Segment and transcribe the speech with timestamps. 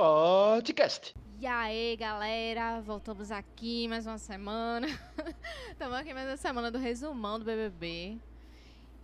[0.00, 1.14] podcast.
[1.38, 4.86] E aí, galera, voltamos aqui mais uma semana.
[5.68, 8.16] Estamos aqui mais uma semana do resumão do BBB.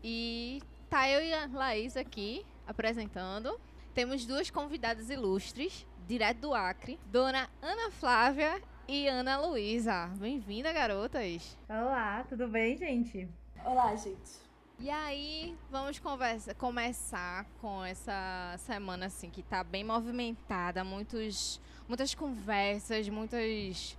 [0.02, 3.60] E tá eu e a Laís aqui apresentando.
[3.92, 8.58] Temos duas convidadas ilustres, direto do Acre, Dona Ana Flávia
[8.88, 10.06] e Ana Luísa.
[10.16, 11.58] Bem-vinda, garotas.
[11.68, 13.28] Olá, tudo bem, gente?
[13.62, 14.45] Olá, gente.
[14.78, 22.14] E aí, vamos conversa, começar com essa semana assim que tá bem movimentada, muitos, muitas
[22.14, 23.96] conversas, muitas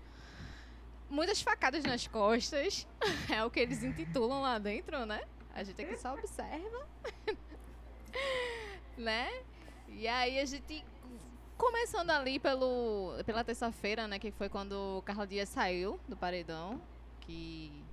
[1.10, 2.88] muitas facadas nas costas.
[3.34, 5.22] É o que eles intitulam lá dentro, né?
[5.54, 6.88] A gente aqui só observa.
[8.96, 9.30] né?
[9.90, 10.86] E aí a gente
[11.58, 16.80] começando ali pelo pela terça-feira, né, que foi quando o Carla Dias saiu do paredão,
[17.22, 17.84] que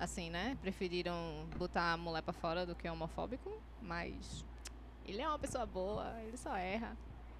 [0.00, 0.56] assim, né?
[0.62, 4.44] Preferiram botar a mulher pra fora do que homofóbico, mas
[5.06, 6.96] ele é uma pessoa boa, ele só erra.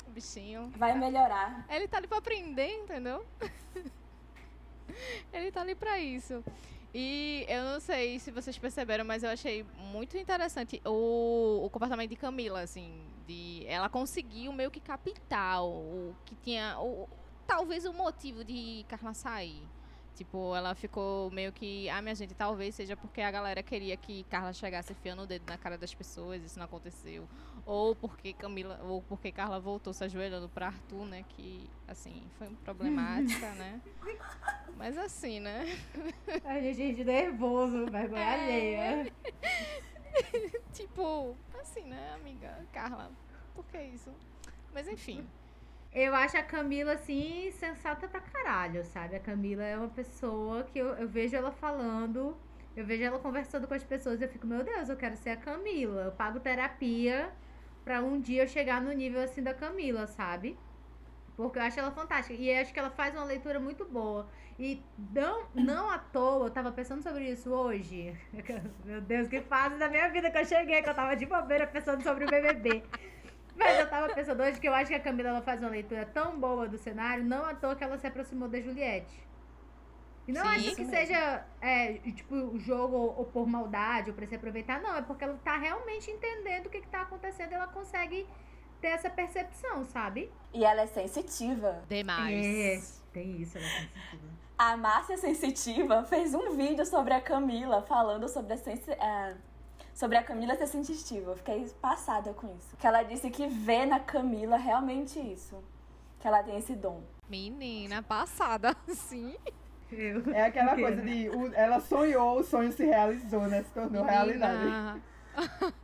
[0.06, 0.70] O bichinho.
[0.77, 1.64] Vai melhorar.
[1.69, 3.25] Ele tá ali pra aprender, entendeu?
[5.33, 6.44] ele tá ali pra isso.
[6.92, 12.11] E eu não sei se vocês perceberam, mas eu achei muito interessante o, o comportamento
[12.11, 17.08] de Camila, assim, de ela conseguiu meio que captar o que tinha, o,
[17.47, 19.62] talvez o motivo de Carla sair.
[20.14, 21.89] Tipo, ela ficou meio que.
[21.89, 25.44] Ah, minha gente, talvez seja porque a galera queria que Carla chegasse enfiando o dedo
[25.47, 27.27] na cara das pessoas, isso não aconteceu.
[27.64, 28.78] Ou porque Camila.
[28.84, 31.25] Ou porque Carla voltou se ajoelhando pra Arthur, né?
[31.30, 33.80] Que, assim, foi problemática, né?
[34.77, 35.64] Mas assim, né?
[36.45, 38.42] Ai, gente, nervoso, vergonha é...
[38.42, 39.12] alheia.
[40.74, 42.67] tipo, assim, né, amiga?
[42.72, 43.11] Carla,
[43.55, 44.11] por que isso?
[44.72, 45.27] Mas enfim.
[45.92, 49.16] Eu acho a Camila, assim, sensata pra caralho, sabe?
[49.16, 52.36] A Camila é uma pessoa que eu, eu vejo ela falando,
[52.77, 55.30] eu vejo ela conversando com as pessoas e eu fico, meu Deus, eu quero ser
[55.30, 56.02] a Camila.
[56.02, 57.33] Eu pago terapia
[57.84, 60.56] pra um dia eu chegar no nível, assim, da Camila, sabe?
[61.36, 62.34] Porque eu acho ela fantástica.
[62.34, 64.28] E acho que ela faz uma leitura muito boa.
[64.58, 64.80] E
[65.12, 68.17] não, não à toa, eu tava pensando sobre isso hoje.
[68.84, 71.67] Meu Deus, que fase da minha vida que eu cheguei, que eu tava de bobeira
[71.67, 72.84] pensando sobre o BBB.
[73.56, 76.06] Mas eu tava pensando hoje que eu acho que a Camila ela faz uma leitura
[76.06, 79.28] tão boa do cenário, não à toa que ela se aproximou da Juliette.
[80.27, 84.16] E não Sim, acho que seja, é, tipo, o jogo ou, ou, por maldade ou
[84.16, 84.96] pra se aproveitar, não.
[84.96, 88.27] É porque ela tá realmente entendendo o que, que tá acontecendo e ela consegue
[88.80, 90.30] ter essa percepção, sabe?
[90.55, 91.82] E ela é sensitiva.
[91.88, 93.00] Demais.
[93.08, 94.40] É, tem isso, ela é sensitiva.
[94.56, 99.38] A Márcia Sensitiva fez um vídeo sobre a Camila falando sobre a sensibilidade
[99.95, 101.33] sobre a Camila ser sensitiva.
[101.33, 102.77] Eu fiquei passada com isso.
[102.77, 105.62] Que ela disse que vê na Camila realmente isso.
[106.18, 107.02] Que ela tem esse dom.
[107.28, 109.36] Menina, passada, sim.
[110.33, 111.29] É aquela coisa de.
[111.55, 113.62] Ela sonhou, o sonho se realizou, né?
[113.62, 114.11] Se tornou Menina.
[114.11, 115.02] realidade.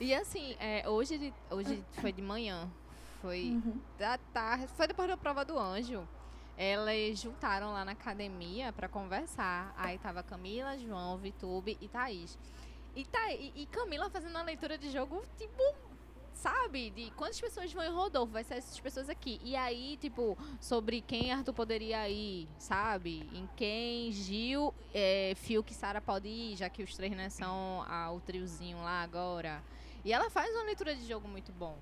[0.00, 2.68] e assim, é, hoje, hoje foi de manhã.
[3.20, 3.78] Foi uhum.
[3.98, 4.66] da tarde.
[4.68, 6.06] Foi depois da prova do anjo.
[6.56, 9.74] Elas juntaram lá na academia para conversar.
[9.76, 12.38] Aí tava Camila, João, Vitube e Thaís.
[12.94, 15.62] E, tá, e, e Camila fazendo uma leitura de jogo, tipo,
[16.34, 16.90] sabe?
[16.90, 19.40] De quantas pessoas vão em Rodolfo, vai ser essas pessoas aqui.
[19.44, 23.28] E aí, tipo, sobre quem Arthur poderia ir, sabe?
[23.32, 27.84] Em quem Gil, é, Fiuk e Sara pode ir, já que os três, né, são
[27.86, 29.62] a, o triozinho lá agora.
[30.04, 31.76] E ela faz uma leitura de jogo muito bom.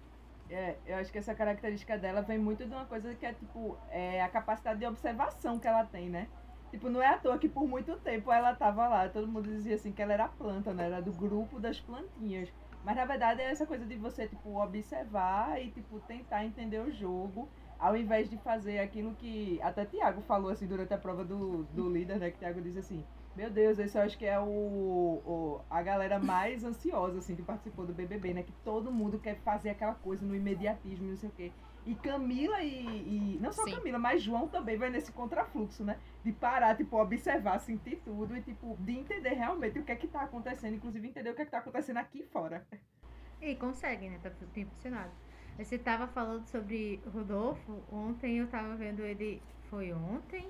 [0.51, 3.79] É, eu acho que essa característica dela vem muito de uma coisa que é, tipo,
[3.91, 6.27] é a capacidade de observação que ela tem, né?
[6.71, 9.09] Tipo, não é à toa que por muito tempo ela tava lá.
[9.09, 10.87] Todo mundo dizia assim que ela era planta, né?
[10.87, 12.53] Era do grupo das plantinhas.
[12.85, 16.91] Mas na verdade é essa coisa de você, tipo, observar e, tipo, tentar entender o
[16.91, 17.49] jogo.
[17.79, 21.89] Ao invés de fazer aquilo que até Tiago falou, assim, durante a prova do, do
[21.89, 22.31] líder, né?
[22.31, 23.05] Que Tiago disse assim,
[23.37, 27.43] meu Deus, esse eu acho que é o, o, a galera mais ansiosa, assim, que
[27.43, 28.43] participou do BBB, né?
[28.43, 31.53] Que todo mundo quer fazer aquela coisa no imediatismo, não sei o quê.
[31.87, 33.77] E Camila e, e não só Sim.
[33.77, 35.99] Camila, mas João também vai nesse contrafluxo, né?
[36.25, 40.07] De parar, tipo, observar, sentir tudo e, tipo, de entender realmente o que é que
[40.07, 42.67] tá acontecendo, inclusive entender o que é que tá acontecendo aqui fora.
[43.41, 44.19] E consegue, né?
[44.23, 45.11] Tá tudo impressionado.
[45.59, 49.43] Você tava falando sobre Rodolfo, ontem eu tava vendo ele.
[49.71, 50.49] Foi ontem?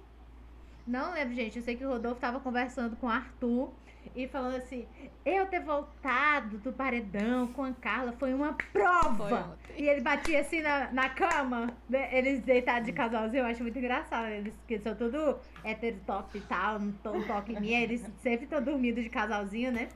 [0.87, 1.57] Não lembro, gente.
[1.57, 3.73] Eu sei que o Rodolfo tava conversando com o Arthur
[4.15, 4.87] e falando assim:
[5.25, 9.29] eu ter voltado do paredão com a Carla foi uma prova.
[9.29, 12.09] Foi e ele batia assim na, na cama, né?
[12.13, 13.43] eles deitados de casalzinho.
[13.43, 14.29] Eu acho muito engraçado.
[14.29, 17.75] Eles que são tudo hétero top e tal, não um toque em mim.
[17.75, 19.89] Eles sempre estão dormindo de casalzinho, né?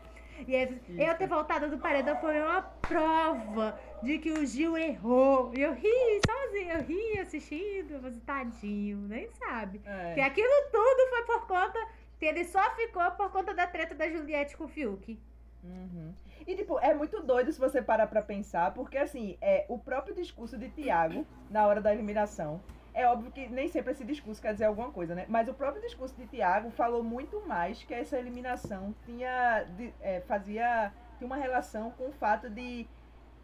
[0.46, 5.52] E aí, eu ter voltado do paredão foi uma prova de que o Gil errou.
[5.56, 9.80] E eu ri sozinho, eu ri assistindo, mas tadinho, nem sabe.
[9.84, 10.14] É.
[10.14, 11.78] Que aquilo tudo foi por conta
[12.22, 15.18] que ele só ficou por conta da treta da Juliette com o Fiuk.
[15.64, 16.14] Uhum.
[16.46, 20.14] E, tipo, é muito doido se você parar pra pensar, porque, assim, é o próprio
[20.14, 22.60] discurso de Tiago, na hora da eliminação,
[22.94, 25.26] é óbvio que nem sempre esse discurso quer dizer alguma coisa, né?
[25.28, 30.20] Mas o próprio discurso de Tiago falou muito mais que essa eliminação tinha, de, é,
[30.20, 32.86] fazia, tinha uma relação com o fato de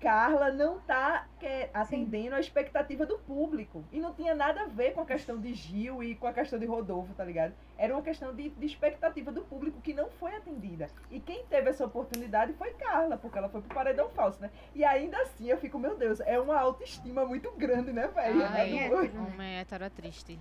[0.00, 3.84] Carla não tá é, atendendo a expectativa do público.
[3.90, 6.58] E não tinha nada a ver com a questão de Gil e com a questão
[6.58, 7.52] de Rodolfo, tá ligado?
[7.76, 10.88] Era uma questão de, de expectativa do público que não foi atendida.
[11.10, 14.50] E quem teve essa oportunidade foi Carla, porque ela foi pro paredão falso, né?
[14.74, 18.44] E ainda assim eu fico, meu Deus, é uma autoestima muito grande, né, velho?
[18.44, 18.76] Ah, né?
[18.86, 18.88] é.
[18.88, 20.38] Do- Homem hétero é triste.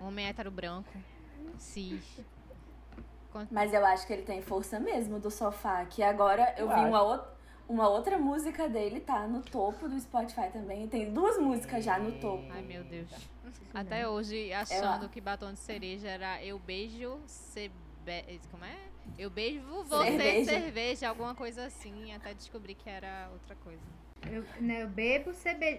[0.00, 0.90] Homem hétero branco.
[1.58, 2.20] Cis.
[3.50, 5.84] Mas eu acho que ele tem força mesmo do sofá.
[5.86, 7.33] Que agora eu Eu vi uma, outra
[7.68, 10.86] uma outra música dele tá no topo do Spotify também.
[10.88, 12.44] Tem duas músicas já no topo.
[12.50, 13.08] Ai, meu Deus.
[13.72, 17.70] Até hoje, achando que batom de cereja era eu beijo, você
[18.04, 18.40] be...
[18.50, 18.76] Como é?
[19.18, 20.50] Eu beijo você, cerveja.
[20.50, 21.08] Cerveja.
[21.08, 22.12] alguma coisa assim.
[22.12, 23.82] Até descobri que era outra coisa.
[24.30, 25.32] Eu, né, eu bebo.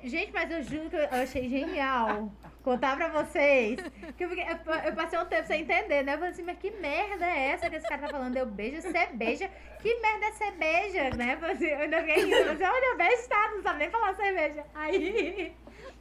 [0.04, 2.32] Gente, mas eu juro que eu achei genial
[2.64, 3.80] contar pra vocês.
[4.16, 6.14] Que eu, fiquei- eu, eu passei um tempo sem entender, né?
[6.14, 8.38] Eu falei assim, mas que merda é essa que esse cara tá falando?
[8.38, 8.78] Eu beijo,
[9.14, 9.50] beija.
[9.82, 11.34] Que merda é beija, né?
[11.34, 12.52] Eu falei assim, eu ainda fiquei rindo.
[12.52, 13.52] Assim, olha, eu beijo, tá?
[13.56, 14.64] Não sabe nem falar cerveja.
[14.76, 15.54] Aí,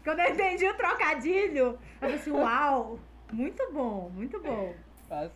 [0.04, 2.98] quando eu entendi o trocadilho, eu falei assim, uau,
[3.32, 4.74] muito bom, muito bom.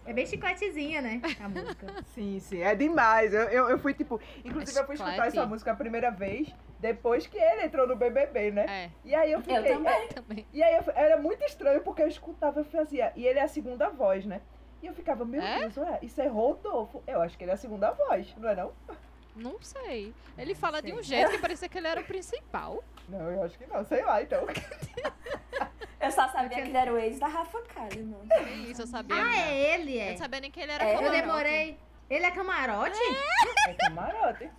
[0.07, 1.21] É bem chicotezinha, né?
[1.43, 1.87] A música.
[2.15, 3.33] Sim, sim, é demais.
[3.33, 7.27] Eu, eu, eu fui, tipo, inclusive eu fui escutar essa música a primeira vez depois
[7.27, 8.67] que ele entrou no BBB, né?
[8.69, 9.59] É, E aí eu fiquei.
[9.59, 10.09] Eu também.
[10.09, 10.47] também.
[10.53, 13.13] E aí eu- era muito estranho porque eu escutava e fazia.
[13.17, 14.41] E ele é a segunda voz, né?
[14.83, 15.59] E eu ficava, meu É?
[15.61, 17.03] Deus, ué, isso é Rodolfo.
[17.07, 18.73] Eu acho que ele é a segunda voz, não é não?
[19.39, 20.13] Não sei.
[20.37, 21.19] Ele fala de um sei.
[21.19, 22.83] jeito que parecia que ele era o principal.
[23.09, 24.45] Não, eu acho que não, sei lá, então.
[25.99, 28.29] Eu só sabia que ele era o ex da Rafa Kalimann.
[28.29, 29.17] Que isso, eu sabia.
[29.17, 29.31] Ah, não.
[29.33, 30.11] é ele, Eu é.
[30.11, 31.23] não sabia nem que ele era É, eu Eu camarote.
[31.23, 31.79] demorei.
[32.09, 32.99] Ele é camarote?
[33.67, 34.51] É camarote.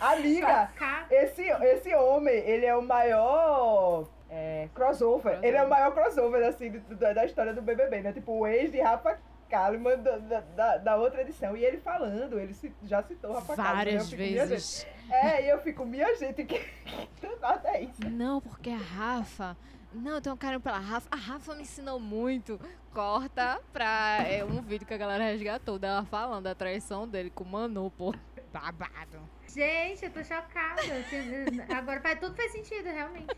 [0.00, 0.70] Amiga,
[1.10, 5.22] esse, esse homem, ele é o maior é, crossover.
[5.32, 5.44] Crossover.
[5.44, 8.12] Ele é o maior crossover, assim, da, da história do BBB, né?
[8.12, 9.18] Tipo, o ex de Rafa
[9.48, 11.56] Kalimann da, da, da- outra edição.
[11.56, 12.54] E ele falando, ele
[12.84, 13.66] já citou Rafa Kalimann.
[13.68, 13.74] né?
[13.74, 14.86] Várias vezes.
[15.10, 16.60] É, e eu fico, minha gente, que,
[17.40, 18.08] nada é isso?
[18.10, 19.56] Não, porque a Rafa.
[19.92, 21.08] Não, eu tenho um carinho pela Rafa.
[21.10, 22.60] A Rafa me ensinou muito.
[22.92, 27.44] Corta pra é, um vídeo que a galera resgatou dela falando da traição dele com
[27.44, 28.14] o Manu, pô.
[28.52, 29.18] Babado.
[29.46, 30.82] Gente, eu tô chocada.
[31.74, 33.34] Agora faz, tudo faz sentido, realmente.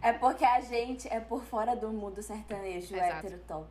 [0.00, 3.26] É porque a gente é por fora do mundo sertanejo Exato.
[3.26, 3.68] hétero top.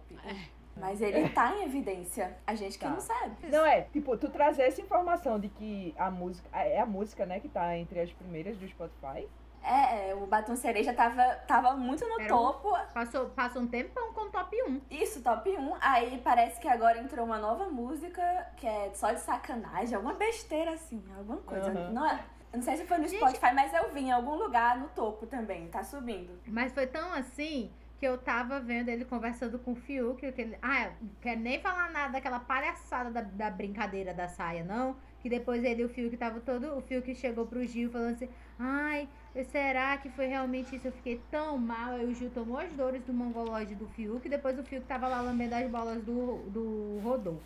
[0.78, 2.36] Mas ele tá em evidência.
[2.48, 2.92] A gente que Tá.
[2.92, 3.36] não sabe.
[3.48, 6.48] Não, é, tipo, tu trazer essa informação de que a música.
[6.58, 9.28] É a música, né, que tá entre as primeiras do Spotify.
[9.64, 12.76] É, é, o Batom Cereja tava, tava muito no Era um- topo.
[12.96, 14.82] Passou, passou um tempão com top 1.
[14.90, 15.76] Isso, top 1.
[15.80, 20.72] Aí parece que agora entrou uma nova música que é só de sacanagem, alguma besteira
[20.72, 21.70] assim, alguma coisa.
[21.70, 21.92] Aham.
[21.92, 23.20] Não, é- eu não sei se foi no Gente.
[23.20, 26.40] Spotify, mas eu vi em algum lugar no topo também, tá subindo.
[26.48, 27.72] Mas foi tão assim
[28.02, 30.32] que eu tava vendo ele conversando com o Fiuk.
[30.32, 34.28] Que ele, ah, eu não quero nem falar nada daquela palhaçada da, da brincadeira da
[34.28, 34.96] saia, não.
[35.20, 36.76] Que depois ele e o Fiuk tava todo.
[36.76, 38.28] O Fiuk chegou pro Gil falando assim:
[38.58, 39.08] ai,
[39.52, 40.88] será que foi realmente isso?
[40.88, 41.92] Eu fiquei tão mal.
[41.92, 44.26] Aí o Gil tomou as dores do mongolóide do Fiuk.
[44.26, 47.46] E depois o Fiuk tava lá lambendo as bolas do, do Rodolfo.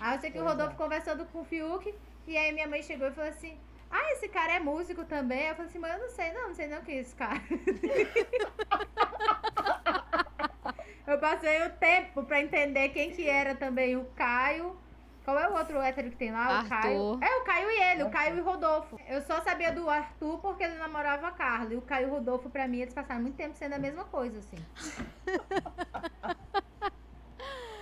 [0.00, 0.76] Aí eu sei que o Rodolfo é.
[0.76, 1.94] conversando com o Fiuk.
[2.26, 3.56] E aí minha mãe chegou e falou assim:
[3.90, 5.48] Ah, esse cara é músico também?
[5.48, 7.40] Eu falei assim, mas eu não sei, não, não sei não quem é esse cara.
[11.06, 14.76] eu passei o tempo pra entender quem que era também o Caio.
[15.24, 16.48] Qual é o outro hétero que tem lá?
[16.48, 16.68] O Arthur.
[16.68, 17.18] Caio.
[17.22, 18.98] É, o Caio e ele, o Caio e o Rodolfo.
[19.06, 21.74] Eu só sabia do Arthur porque ele namorava a Carla.
[21.74, 24.04] E o Caio e o Rodolfo, pra mim, eles passaram muito tempo sendo a mesma
[24.04, 24.56] coisa, assim.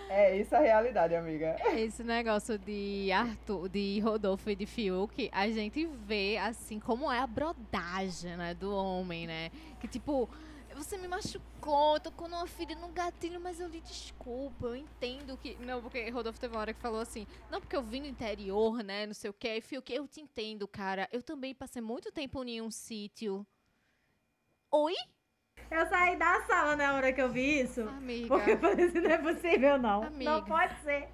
[0.08, 1.56] É isso a realidade, amiga.
[1.74, 7.18] Esse negócio de Arthur, de Rodolfo e de Fiuk, a gente vê assim como é
[7.18, 9.50] a brodagem, né, do homem, né?
[9.80, 10.28] Que tipo,
[10.76, 15.56] você me machucou, tocou numa ferida no gatilho, mas eu lhe desculpo, eu entendo que.
[15.56, 18.82] Não, porque Rodolfo teve uma hora que falou assim, não, porque eu vim do interior,
[18.82, 19.06] né?
[19.06, 19.48] Não sei o que.
[19.48, 21.08] Aí Fiuk, eu te entendo, cara.
[21.10, 23.46] Eu também passei muito tempo em um sítio.
[24.70, 24.94] Oi?
[25.76, 27.82] Eu saí da sala na hora que eu vi isso.
[27.82, 28.28] Amiga.
[28.28, 30.02] Porque eu falei assim, não é possível, não.
[30.04, 30.30] Amiga.
[30.30, 31.08] Não pode ser.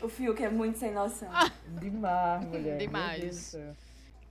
[0.00, 1.28] O Fiuk é muito sem noção.
[1.66, 2.78] Demais, mulher.
[2.78, 3.56] Demais.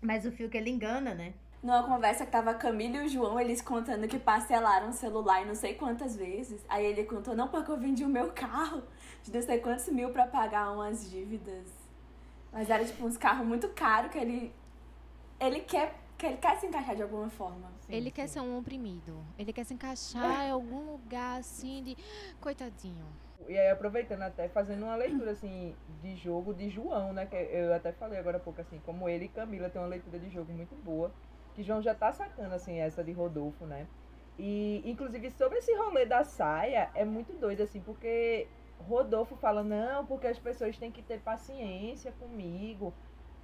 [0.02, 1.34] Mas o Fiuk, ele engana, né?
[1.62, 5.46] Numa conversa que tava a Camila e o João, eles contando que parcelaram o celular
[5.46, 6.64] não sei quantas vezes.
[6.70, 8.84] Aí ele contou, não, porque eu vendi o meu carro
[9.24, 11.68] de não sei quantos mil pra pagar umas dívidas.
[12.52, 14.54] Mas era tipo uns carros muito caros que ele.
[15.40, 17.77] Ele quer, que ele quer se encaixar de alguma forma.
[17.88, 18.34] Sim, Ele quer sim.
[18.36, 19.26] ser um oprimido.
[19.38, 21.98] Ele quer se encaixar em algum lugar assim de.
[22.40, 23.06] Coitadinho.
[23.48, 27.26] e aí aproveitando até, fazendo uma leitura, assim, de jogo de João, né?
[27.26, 30.20] Que eu até falei agora há pouco, assim, como ele e Camila tem uma leitura
[30.20, 31.14] de jogo muito boa,
[31.54, 33.88] que João já tá sacando, assim, essa de Rodolfo, né?
[34.38, 40.06] E, inclusive, sobre esse rolê da saia, é muito doido, assim, porque Rodolfo fala, não,
[40.06, 42.94] porque as pessoas têm que ter paciência comigo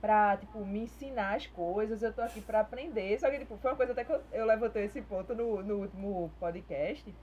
[0.04, 3.18] pra, tipo, me ensinar as coisas, eu tô aqui pra aprender.
[3.18, 5.78] Só que, tipo, foi uma coisa até que eu, eu levantei esse ponto no, no
[5.78, 7.16] último podcast.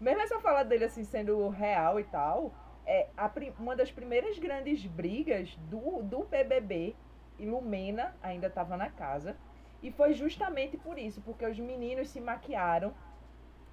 [0.00, 2.52] Mesmo essa fala dele, assim, sendo real e tal,
[2.84, 3.30] é a,
[3.60, 6.96] uma das primeiras grandes brigas do, do BBB,
[7.38, 9.36] e Lumena ainda tava na casa,
[9.80, 12.92] e foi justamente por isso, porque os meninos se maquiaram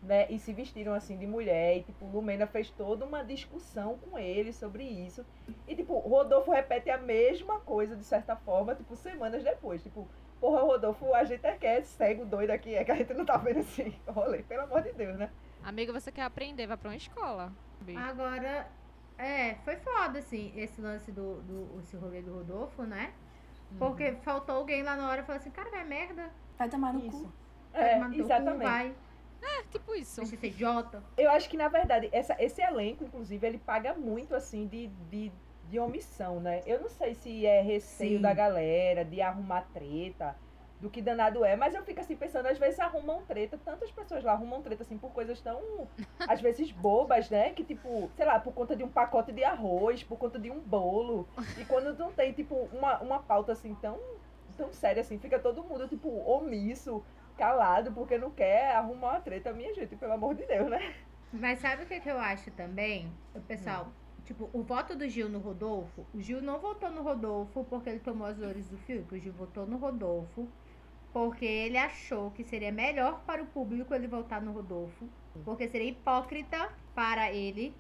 [0.04, 4.20] né, e se vestiram assim de mulher, e tipo, Lumena fez toda uma discussão com
[4.20, 5.26] ele sobre isso.
[5.68, 10.08] E tipo, Rodolfo repete a mesma coisa de certa forma, tipo, semanas depois, tipo,
[10.40, 13.26] porra, Rodolfo, a gente é que é cego, doido aqui, é que a gente não
[13.26, 15.30] tá vendo assim, rolê, pelo amor de Deus, né?
[15.64, 17.54] Amiga, você quer aprender, vai pra uma escola.
[17.96, 18.68] Agora,
[19.18, 23.14] é, foi foda, assim, esse lance do, do esse rolê do Rodolfo, né?
[23.78, 24.22] Porque uhum.
[24.22, 26.30] faltou alguém lá na hora e falou assim, cara, vai merda.
[26.58, 27.24] Vai tomar no isso.
[27.24, 27.34] cu.
[27.72, 28.64] Vai é, tomar no exatamente.
[28.64, 28.96] Cu, vai.
[29.44, 30.22] É, tipo isso.
[30.22, 31.04] Deixa ser idiota.
[31.18, 35.32] Eu acho que, na verdade, essa, esse elenco, inclusive, ele paga muito, assim, de, de,
[35.70, 36.62] de omissão, né?
[36.66, 38.22] Eu não sei se é receio Sim.
[38.22, 40.36] da galera, de arrumar treta,
[40.84, 44.22] do que danado é, mas eu fico assim pensando, às vezes arrumam treta, tantas pessoas
[44.22, 45.88] lá arrumam treta, assim, por coisas tão,
[46.28, 47.52] às vezes, bobas, né?
[47.52, 50.60] Que, tipo, sei lá, por conta de um pacote de arroz, por conta de um
[50.60, 51.26] bolo.
[51.58, 53.98] E quando não tem, tipo, uma, uma pauta, assim, tão,
[54.58, 57.02] tão séria, assim, fica todo mundo, tipo, omisso,
[57.38, 60.96] calado porque não quer arrumar uma treta, minha gente, pelo amor de Deus, né?
[61.32, 63.12] Mas sabe o que, que eu acho também?
[63.34, 64.22] O pessoal, hum.
[64.24, 68.00] tipo, o voto do Gil no Rodolfo, o Gil não votou no Rodolfo porque ele
[68.00, 70.48] tomou as dores do fio, o Gil votou no Rodolfo
[71.12, 75.08] porque ele achou que seria melhor para o público ele votar no Rodolfo,
[75.46, 77.74] porque seria hipócrita para ele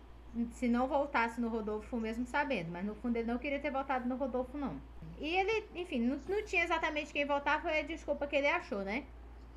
[0.51, 4.07] se não voltasse no Rodolfo mesmo sabendo, mas no fundo ele não queria ter votado
[4.07, 4.79] no Rodolfo não.
[5.19, 8.79] E ele, enfim, não, não tinha exatamente quem votar, foi a desculpa que ele achou,
[8.79, 9.05] né?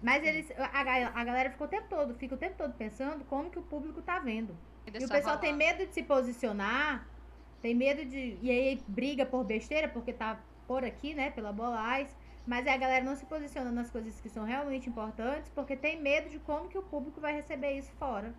[0.02, 3.50] Mas eles, a, a galera ficou o tempo todo, fica o tempo todo pensando como
[3.50, 4.56] que o público tá vendo.
[4.86, 5.38] E, e o pessoal rolar.
[5.38, 7.06] tem medo de se posicionar,
[7.62, 8.38] tem medo de.
[8.42, 11.30] E aí briga por besteira, porque tá por aqui, né?
[11.30, 12.14] Pela Bolais.
[12.46, 16.28] Mas a galera não se posiciona nas coisas que são realmente importantes, porque tem medo
[16.28, 18.32] de como que o público vai receber isso fora.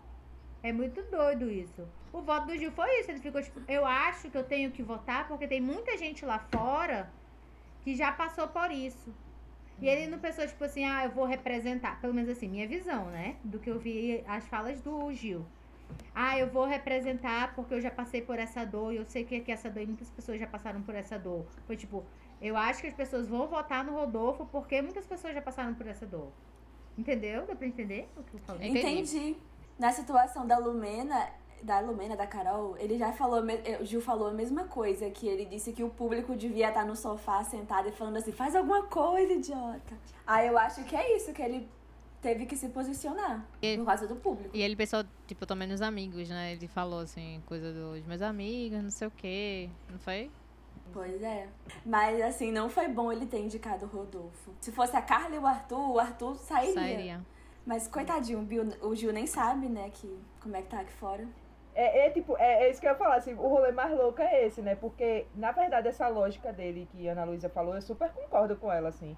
[0.63, 1.85] É muito doido isso.
[2.13, 3.11] O voto do Gil foi isso.
[3.11, 6.39] Ele ficou tipo, eu acho que eu tenho que votar porque tem muita gente lá
[6.39, 7.11] fora
[7.81, 9.13] que já passou por isso.
[9.79, 12.01] E ele não pensou, tipo assim, ah, eu vou representar.
[12.01, 13.35] Pelo menos assim, minha visão, né?
[13.43, 15.45] Do que eu vi as falas do Gil.
[16.13, 19.35] Ah, eu vou representar porque eu já passei por essa dor e eu sei que,
[19.35, 21.45] é que essa dor e muitas pessoas já passaram por essa dor.
[21.65, 22.03] Foi tipo,
[22.41, 25.87] eu acho que as pessoas vão votar no Rodolfo porque muitas pessoas já passaram por
[25.87, 26.31] essa dor.
[26.97, 27.45] Entendeu?
[27.45, 28.69] Deu pra entender o que eu falei?
[28.69, 29.37] Entendi.
[29.77, 31.29] Na situação da Lumena,
[31.61, 33.41] da Lumena, da Carol, ele já falou,
[33.81, 36.95] o Gil falou a mesma coisa, que ele disse que o público devia estar no
[36.95, 39.97] sofá sentado e falando assim, faz alguma coisa, idiota.
[40.25, 41.67] Aí eu acho que é isso, que ele
[42.21, 44.55] teve que se posicionar e, por causa do público.
[44.55, 46.53] E ele pensou, tipo, também nos amigos, né?
[46.53, 50.31] Ele falou assim, coisa dos meus amigos, não sei o quê, não foi?
[50.93, 51.47] Pois é.
[51.85, 54.51] Mas assim, não foi bom ele ter indicado o Rodolfo.
[54.61, 56.73] Se fosse a Carla e o Arthur, o Arthur sairia.
[56.73, 57.25] Sairia.
[57.65, 58.47] Mas coitadinho,
[58.81, 61.27] o Gil nem sabe, né, que, como é que tá aqui fora.
[61.77, 64.19] É, é, tipo, é, é, isso que eu ia falar, assim, o rolê mais louco
[64.19, 64.73] é esse, né?
[64.73, 68.73] Porque, na verdade, essa lógica dele que a Ana Luísa falou, eu super concordo com
[68.73, 69.15] ela, assim.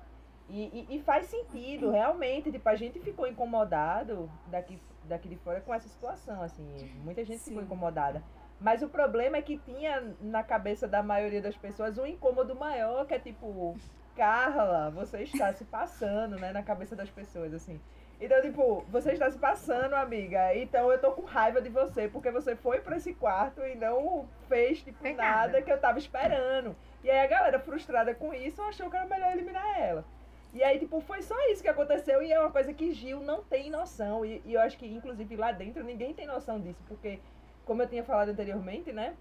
[0.49, 5.61] E, e, e, faz sentido, realmente, tipo, a gente ficou incomodado daqui, daqui de fora
[5.61, 6.67] com essa situação, assim.
[7.01, 7.51] Muita gente Sim.
[7.51, 8.21] ficou incomodada.
[8.59, 13.05] Mas o problema é que tinha na cabeça da maioria das pessoas um incômodo maior,
[13.05, 13.77] que é tipo,
[14.17, 17.79] Carla, você está se passando, né, na cabeça das pessoas, assim.
[18.19, 20.53] Então, tipo, você está se passando, amiga.
[20.55, 24.27] Então eu tô com raiva de você, porque você foi para esse quarto e não
[24.47, 25.15] fez, tipo, nada.
[25.15, 26.75] nada que eu tava esperando.
[27.01, 30.05] E aí a galera, frustrada com isso, achou que era melhor eliminar ela.
[30.53, 33.41] E aí, tipo, foi só isso que aconteceu e é uma coisa que Gil não
[33.43, 34.25] tem noção.
[34.25, 37.19] E, e eu acho que, inclusive, lá dentro ninguém tem noção disso, porque,
[37.63, 39.15] como eu tinha falado anteriormente, né?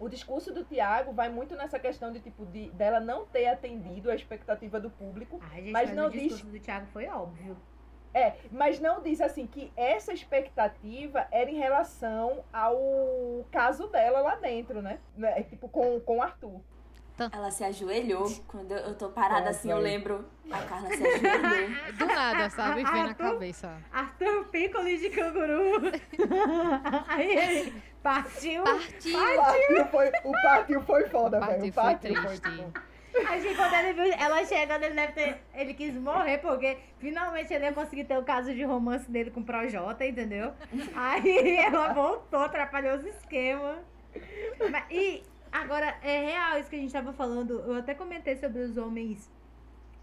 [0.00, 4.10] O discurso do Tiago vai muito nessa questão de, tipo, de, dela não ter atendido
[4.10, 5.38] a expectativa do público.
[5.52, 7.56] Ai, gente, mas, mas não o discurso do Tiago foi óbvio.
[8.14, 14.36] É, mas não diz assim que essa expectativa era em relação ao caso dela lá
[14.36, 15.00] dentro, né?
[15.20, 16.60] É, tipo, com, com o Arthur.
[17.32, 18.28] Ela se ajoelhou.
[18.48, 20.24] Quando eu tô parada assim, eu lembro.
[20.50, 21.70] A Carla se ajoelhou.
[21.98, 22.84] Do nada, sabe?
[22.84, 23.76] Vem na cabeça.
[23.92, 25.92] Arthur Piccoli de canguru.
[27.06, 28.64] Aí partiu.
[28.64, 29.18] Partiu.
[29.36, 29.86] Partiu.
[29.86, 31.66] Foi, o partiu foi foda, velho.
[31.66, 32.52] O partiu foi triste.
[32.52, 32.82] Foi,
[33.26, 35.40] Acho que quando ele viu ela chegando, ele deve ter.
[35.54, 39.40] Ele quis morrer, porque finalmente ele ia conseguir ter o caso de romance dele com
[39.40, 40.52] o Projota, entendeu?
[40.94, 43.78] Aí ela voltou, atrapalhou os esquemas.
[44.70, 47.60] Mas- e agora, é real isso que a gente tava falando.
[47.60, 49.30] Eu até comentei sobre os homens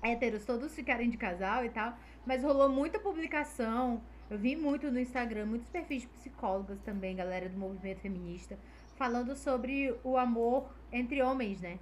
[0.02, 1.94] héteros todos ficarem de casal e tal.
[2.26, 4.02] Mas rolou muita publicação.
[4.30, 8.58] Eu vi muito no Instagram, muitos perfis de psicólogas também, galera do movimento feminista,
[8.96, 11.78] falando sobre o amor entre homens, né?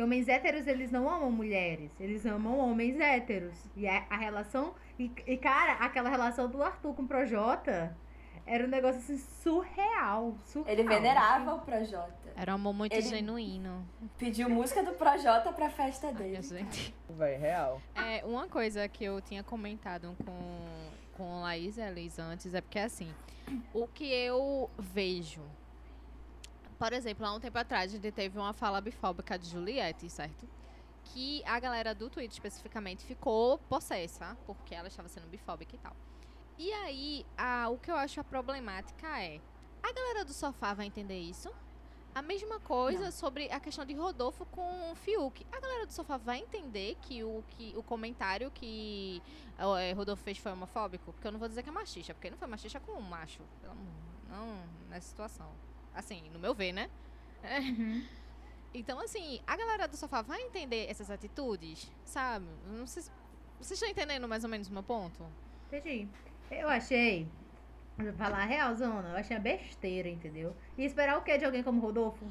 [0.00, 3.54] Que homens héteros, eles não amam mulheres, eles amam homens héteros.
[3.76, 4.74] E a, a relação.
[4.98, 7.94] E, e, cara, aquela relação do Arthur com o Projota
[8.46, 10.34] era um negócio assim surreal.
[10.46, 10.72] surreal.
[10.72, 12.32] Ele venerava o Projota.
[12.34, 13.86] Era um amor muito Ele- genuíno.
[14.16, 16.40] Pediu música do Projota pra festa Ai, dele.
[16.40, 16.94] gente.
[17.10, 17.82] Véi, real.
[17.94, 22.62] É, uma coisa que eu tinha comentado com, com Laís e a Liz antes é
[22.62, 23.12] porque, assim,
[23.74, 25.42] o que eu vejo.
[26.80, 30.48] Por exemplo, há um tempo atrás a gente teve uma fala bifóbica de Juliette, certo?
[31.04, 35.94] Que a galera do Twitter especificamente ficou possessa, porque ela estava sendo bifóbica e tal.
[36.58, 39.40] E aí, a, o que eu acho a problemática é:
[39.82, 41.52] a galera do sofá vai entender isso?
[42.14, 45.46] A mesma coisa sobre a questão de Rodolfo com o Fiuk.
[45.52, 49.22] A galera do sofá vai entender que o, que, o comentário que
[49.58, 51.12] eh, Rodolfo fez foi homofóbico?
[51.12, 53.42] Porque eu não vou dizer que é machista, porque não foi machista com um macho.
[53.60, 53.84] Pelo amor-
[54.30, 55.50] Não nessa situação.
[55.94, 56.88] Assim, no meu ver, né?
[57.44, 58.04] Uhum.
[58.72, 62.46] Então, assim, a galera do sofá vai entender essas atitudes, sabe?
[62.66, 63.10] Não sei se-
[63.58, 65.26] Vocês estão entendendo mais ou menos o meu ponto?
[65.66, 66.08] Entendi.
[66.50, 67.26] Eu achei.
[67.98, 69.10] Vou falar a real, Zona.
[69.10, 70.56] Eu achei uma besteira, entendeu?
[70.78, 72.24] E esperar o quê de alguém como Rodolfo?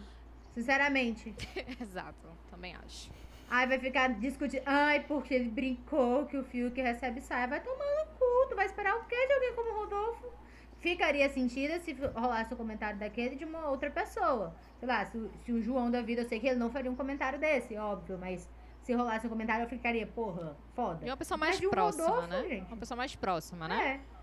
[0.51, 1.35] Sinceramente.
[1.79, 3.11] Exato, também acho.
[3.49, 4.63] Aí vai ficar discutindo.
[4.65, 7.47] Ai, porque ele brincou que o Fiuk recebe saia.
[7.47, 8.49] Vai tomar no cu.
[8.49, 10.31] Tu vai esperar o quê de alguém como Rodolfo?
[10.79, 14.55] Ficaria sentido se rolasse um comentário daquele de uma outra pessoa.
[14.79, 16.89] Sei lá, se, o- se o João da vida, eu sei que ele não faria
[16.89, 18.47] um comentário desse, óbvio, mas
[18.81, 21.05] se rolasse um comentário eu ficaria, porra, foda.
[21.05, 22.43] E uma pessoa mais próxima, Rodolfo, né?
[22.47, 22.67] gente.
[22.67, 24.01] Uma pessoa mais próxima, né?
[24.05, 24.18] É.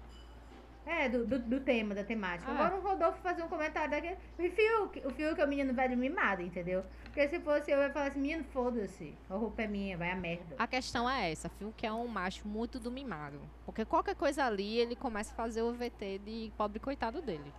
[0.86, 2.48] É, do, do, do tema, da temática.
[2.48, 2.54] É.
[2.54, 4.16] Agora o Rodolfo fazer um comentário daquele.
[4.38, 6.84] O Fiuk, o Fiuk é o menino velho mimado, entendeu?
[7.02, 9.12] Porque se fosse eu, eu ia falar assim, menino, foda-se.
[9.28, 10.54] A roupa é minha, vai a merda.
[10.56, 13.40] A questão é essa, que é um macho muito do mimado.
[13.64, 17.52] Porque qualquer coisa ali, ele começa a fazer o VT de pobre coitado dele.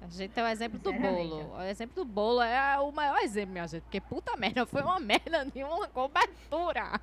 [0.00, 1.54] A gente tem o exemplo do bolo.
[1.54, 3.82] O exemplo do bolo é o maior exemplo, minha gente.
[3.82, 7.00] Porque puta merda, foi uma merda de uma cobertura.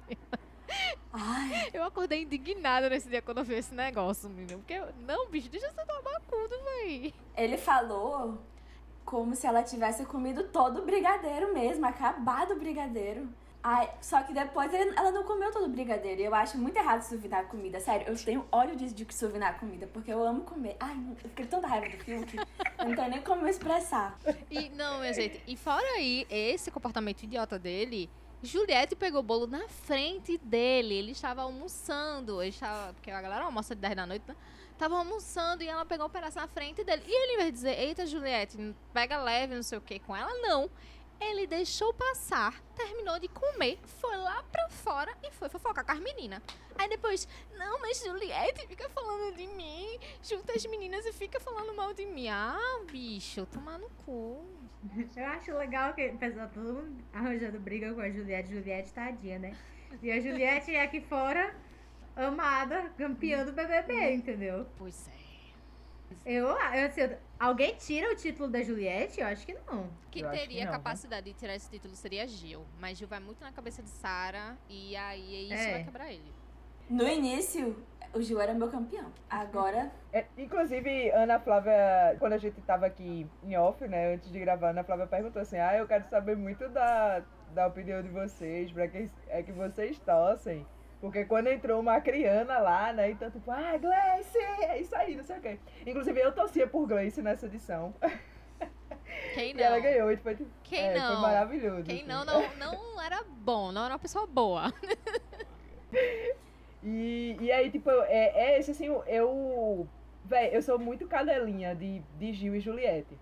[1.12, 4.60] Ai, Eu acordei indignada nesse dia quando eu vi esse negócio, menino.
[4.60, 7.14] Porque, eu- não, bicho, deixa eu ser babacudo, véi.
[7.36, 8.38] ele falou
[9.06, 13.28] como se ela tivesse comido todo o brigadeiro mesmo, acabado o brigadeiro.
[13.62, 16.22] Ai, só que depois ele- ela não comeu todo o brigadeiro.
[16.22, 17.80] E eu acho muito errado suvinar comida.
[17.80, 20.78] Sério, eu tenho ódio de, de suvinar comida, porque eu amo comer.
[20.80, 22.38] Ai, eu fiquei tanta raiva do Fiuk.
[22.38, 24.18] Eu não tenho nem como expressar.
[24.50, 28.10] E, não, minha gente, e fora aí, esse comportamento idiota dele,
[28.42, 30.96] Juliette pegou o bolo na frente dele.
[30.96, 32.42] Ele estava almoçando.
[32.42, 34.36] Ele estava, porque a galera almoça de 10 da noite, né?
[34.78, 37.04] Tava almoçando e ela pegou o pedaço na frente dele.
[37.06, 40.16] E ele, em vez de dizer, eita, Juliette, pega leve, não sei o que, com
[40.16, 40.70] ela, não.
[41.22, 46.00] Ele deixou passar, terminou de comer, foi lá pra fora e foi fofocar com as
[46.00, 46.42] meninas.
[46.78, 47.28] Aí depois,
[47.58, 52.06] não, mas Juliette fica falando de mim, junta as meninas e fica falando mal de
[52.06, 52.30] mim.
[52.30, 54.46] Ah, bicho, tomar no cu.
[55.16, 58.54] Eu acho legal que o pessoal todo mundo arranjando briga com a Juliette.
[58.54, 59.58] Juliette tadinha, né?
[60.02, 61.54] E a Juliette é aqui fora,
[62.16, 64.66] amada, campeã do BBB, entendeu?
[64.78, 65.19] Pois é.
[66.26, 67.02] Eu, eu assim,
[67.40, 69.20] alguém tira o título da Juliette?
[69.22, 69.90] Eu acho que não.
[70.12, 72.66] Quem Eu teria que não, capacidade de tirar esse título seria Gil.
[72.80, 75.72] Mas Gil vai muito na cabeça de Sara e aí isso É.
[75.72, 76.32] vai quebrar ele.
[76.90, 77.76] No início,
[78.14, 79.12] o Gil era meu campeão.
[79.30, 84.40] Agora, É, inclusive, Ana Flávia, quando a gente tava aqui em off, né, antes de
[84.40, 87.22] gravar, Ana Flávia perguntou assim: Ah, eu quero saber muito da,
[87.54, 90.66] da opinião de vocês, pra quem é que vocês torcem.
[91.02, 95.24] Porque quando entrou uma criana lá, né, então tipo, ah, Gleice, é isso aí, não
[95.24, 95.58] sei o quê.
[95.86, 97.94] Inclusive, eu torcia por Gleice nessa edição.
[99.34, 99.84] Quem E ela não?
[99.84, 101.08] ganhou, e foi, tipo, Quem é, não?
[101.14, 101.84] foi maravilhoso.
[101.84, 102.08] Quem assim.
[102.08, 104.74] não, não, não era bom, não era uma pessoa boa.
[106.82, 109.88] E, e aí, tipo, é, é esse assim, eu- eu.
[110.24, 113.18] Véi, eu sou muito cadelinha de, de Gil e Juliette.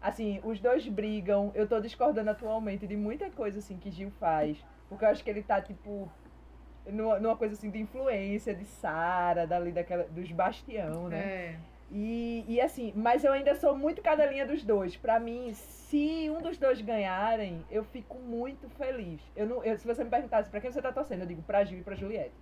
[0.00, 4.58] Assim, os dois brigam, eu tô discordando atualmente de muita coisa assim que Gil faz.
[4.88, 6.10] Porque eu acho que ele tá, tipo,
[6.86, 11.18] numa, numa coisa assim de influência de Sara, dali daquela, dos Bastião, né?
[11.18, 11.56] É.
[11.90, 14.96] E, e assim, mas eu ainda sou muito cadelinha dos dois.
[14.96, 19.20] Pra mim, se um dos dois ganharem, eu fico muito feliz.
[19.36, 21.64] Eu não, eu- se você me perguntasse pra quem você tá torcendo, eu digo pra
[21.64, 22.34] Gil e pra Juliette.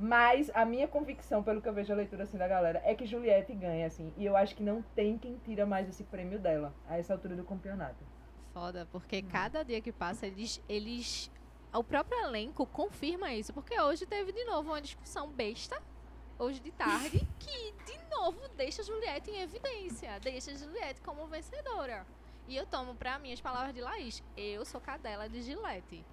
[0.00, 3.06] Mas a minha convicção, pelo que eu vejo a leitura assim da galera, é que
[3.06, 4.12] Juliette ganha, assim.
[4.16, 7.36] E eu acho que não tem quem tira mais esse prêmio dela, a essa altura
[7.36, 8.02] do campeonato.
[8.52, 9.28] Foda, porque Hum.
[9.30, 11.30] cada dia que passa, eles, eles
[11.72, 15.80] o próprio elenco confirma isso, porque hoje teve de novo uma discussão besta,
[16.38, 21.26] hoje de tarde, que de novo deixa a Juliette em evidência, deixa a Juliette como
[21.26, 22.06] vencedora.
[22.48, 24.22] E eu tomo pra mim as palavras de Laís.
[24.36, 26.04] Eu sou cadela de Gillette.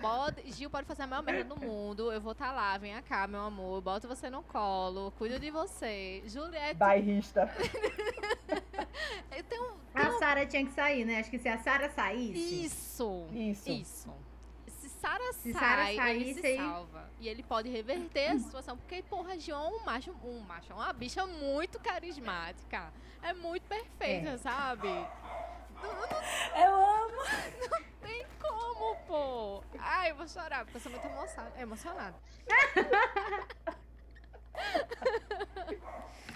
[0.00, 2.10] Pode, Gil pode fazer a maior merda do mundo.
[2.10, 3.82] Eu vou estar tá lá, vem cá, meu amor.
[3.82, 6.22] Boto você no colo, cuido de você.
[6.26, 6.74] Juliette.
[6.74, 7.50] Bairrista.
[9.36, 9.76] eu tenho, tenho...
[9.94, 11.18] A Sara tinha que sair, né?
[11.18, 12.64] Acho que se a Sara saísse.
[12.64, 13.26] Isso.
[13.32, 13.70] Isso.
[13.70, 14.31] Isso.
[15.52, 17.10] Sara sai, saísse, ele se salva.
[17.18, 18.76] E ele pode reverter a situação.
[18.76, 22.92] Porque, porra, João é um macho, um macho, uma bicha muito carismática.
[23.22, 24.38] É muito perfeita, é.
[24.38, 24.88] sabe?
[24.88, 27.22] Eu amo.
[27.70, 29.64] Não tem como, pô.
[29.78, 31.60] Ai, eu vou chorar, porque eu sou muito emocionada.
[31.60, 32.16] emocionada.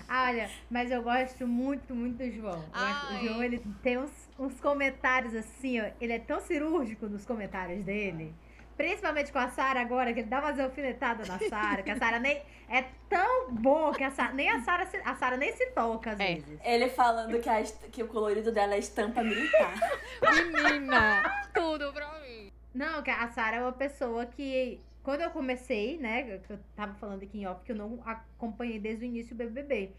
[0.09, 2.65] Olha, mas eu gosto muito, muito do João.
[3.11, 5.91] O João, ele tem uns, uns comentários assim, ó.
[6.01, 8.33] Ele é tão cirúrgico nos comentários dele.
[8.77, 12.19] Principalmente com a Sara agora, que ele dá umas alfinetadas na Sara, que a Sara
[12.19, 12.43] nem.
[12.69, 14.35] É tão bom que a Sara.
[14.35, 16.35] Nem a Sara a Sara nem se toca às é.
[16.35, 16.61] vezes.
[16.63, 19.75] Ele falando que, a, que o colorido dela é estampa militar.
[20.21, 21.23] Menina!
[21.55, 22.53] tudo pra mim.
[22.75, 24.79] Não, que a Sara é uma pessoa que.
[25.03, 26.41] Quando eu comecei, né?
[26.51, 29.93] Eu tava falando aqui em off que eu não acompanhei desde o início o BBB.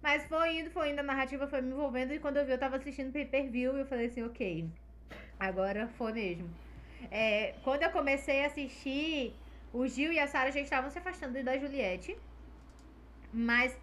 [0.00, 2.14] Mas foi indo, foi indo, a narrativa foi me envolvendo.
[2.14, 4.68] E quando eu vi, eu tava assistindo pay per view e eu falei assim, ok.
[5.38, 6.61] Agora foi mesmo.
[7.10, 9.34] É, quando eu comecei a assistir,
[9.72, 12.16] o Gil e a Sara já estavam se afastando da Juliette.
[13.32, 13.76] Mas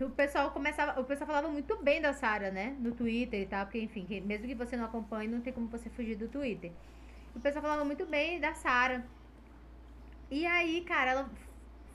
[0.00, 3.64] o pessoal começava, o pessoal falava muito bem da Sara, né, no Twitter e tal,
[3.66, 6.72] porque enfim, que, mesmo que você não acompanhe, não tem como você fugir do Twitter.
[7.34, 9.04] O pessoal falava muito bem da Sara.
[10.30, 11.30] E aí, cara, ela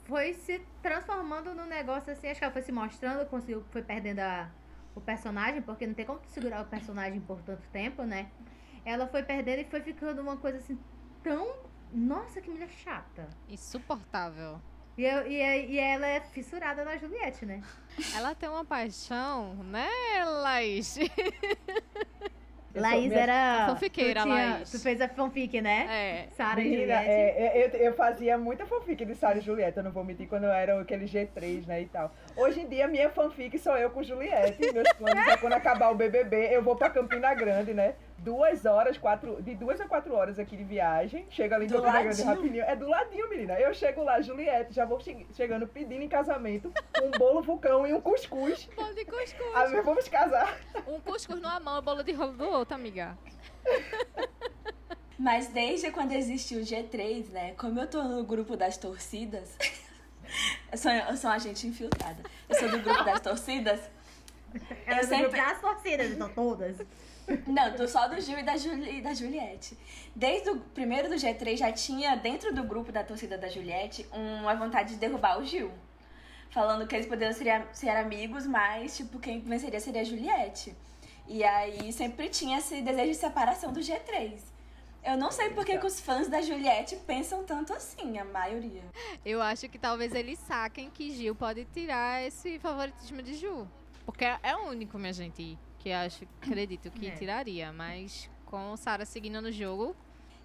[0.06, 4.20] foi se transformando num negócio assim, acho que ela foi se mostrando, conseguiu, foi perdendo
[4.20, 4.50] a,
[4.96, 8.30] o personagem, porque não tem como segurar o personagem por tanto tempo, né?
[8.86, 10.78] Ela foi perdendo e foi ficando uma coisa assim
[11.24, 11.56] tão.
[11.94, 13.28] Nossa, que mulher chata.
[13.50, 14.60] Insuportável.
[14.98, 17.62] E, eu, e, e ela é fissurada na Juliette, né?
[18.16, 19.90] Ela tem uma paixão, né,
[20.26, 20.98] Laís?
[22.76, 23.66] Laís era.
[23.66, 24.72] A fanfiqueira, tinha, Laís.
[24.72, 25.88] Tu fez a fanfic, né?
[25.90, 26.28] É.
[26.36, 27.10] Sara e Juliette.
[27.10, 30.28] É, é, eu, eu fazia muita fanfic de Sara e Juliette, eu não vou mentir,
[30.28, 32.14] quando eu era aquele G3, né, e tal.
[32.36, 34.74] Hoje em dia, minha fanfic sou eu com Juliette.
[34.74, 37.96] Meus planos é quando acabar o BBB, eu vou pra Campina Grande, né?
[38.22, 41.26] duas horas, quatro, de duas a quatro horas aqui de viagem.
[41.30, 42.64] Chega ali em Campina Grande rapidinho.
[42.64, 43.60] É do ladinho, menina.
[43.60, 47.94] Eu chego lá, Juliette, já vou che chegando pedindo em casamento um bolo vulcão e
[47.94, 48.70] um cuscuz.
[48.76, 49.52] Bolo de cuscuz.
[49.56, 50.58] Ah, vamos casar.
[50.88, 53.18] Um cuscuz numa mão e bolo de rolo do outro, amiga.
[55.18, 57.54] Mas desde quando existiu o G3, né?
[57.54, 59.56] Como eu tô no grupo das torcidas.
[60.72, 62.24] Eu, sou, eu sou agente infiltrada.
[62.48, 63.80] Eu sou do grupo das torcidas.
[64.86, 65.30] Ela é do sempre...
[65.30, 66.78] grupo das torcidas, então todas.
[67.48, 69.78] Não, do, só do Gil e da, Juli, da Juliette.
[70.16, 74.56] Desde o primeiro do G3 já tinha, dentro do grupo da torcida da Juliette, uma
[74.56, 75.72] vontade de derrubar o Gil.
[76.50, 80.76] Falando que eles poderiam ser, ser amigos, mas, tipo, quem venceria seria a Juliette.
[81.28, 84.51] E aí sempre tinha esse desejo de separação do G3.
[85.04, 88.84] Eu não sei por que os fãs da Juliette pensam tanto assim, a maioria.
[89.26, 93.68] Eu acho que talvez eles saquem que Gil pode tirar esse favoritismo de Ju.
[94.06, 97.12] Porque é o único, minha gente que acho, acredito que é.
[97.12, 99.96] tiraria, mas com Sara seguindo no jogo.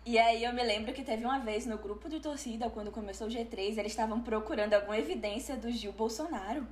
[0.06, 3.26] E aí eu me lembro que teve uma vez no grupo de torcida, quando começou
[3.26, 6.66] o G3, eles estavam procurando alguma evidência do Gil Bolsonaro.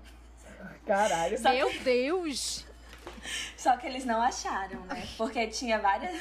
[0.87, 1.39] Caralho.
[1.39, 1.79] Só Meu que...
[1.81, 2.65] Deus!
[3.59, 5.07] Só que eles não acharam, né?
[5.17, 6.17] Porque tinha várias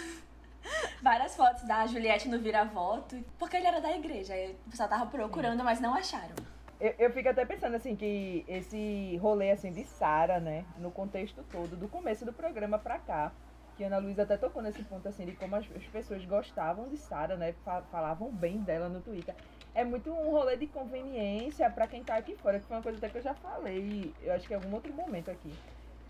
[1.02, 4.34] várias fotos da Juliette no vira-voto, porque ele era da igreja.
[4.34, 6.36] Aí o pessoal tava procurando, mas não acharam.
[6.80, 11.44] Eu, eu fico até pensando assim que esse rolê assim de Sara, né, no contexto
[11.52, 13.32] todo, do começo do programa pra cá,
[13.78, 16.98] que Ana Luísa até tocou nesse ponto assim de como as, as pessoas gostavam de
[16.98, 17.54] Sara, né,
[17.92, 19.34] falavam bem dela no Twitter.
[19.74, 22.98] É muito um rolê de conveniência para quem tá aqui fora, que foi uma coisa
[22.98, 25.54] até que eu já falei, eu acho que em algum outro momento aqui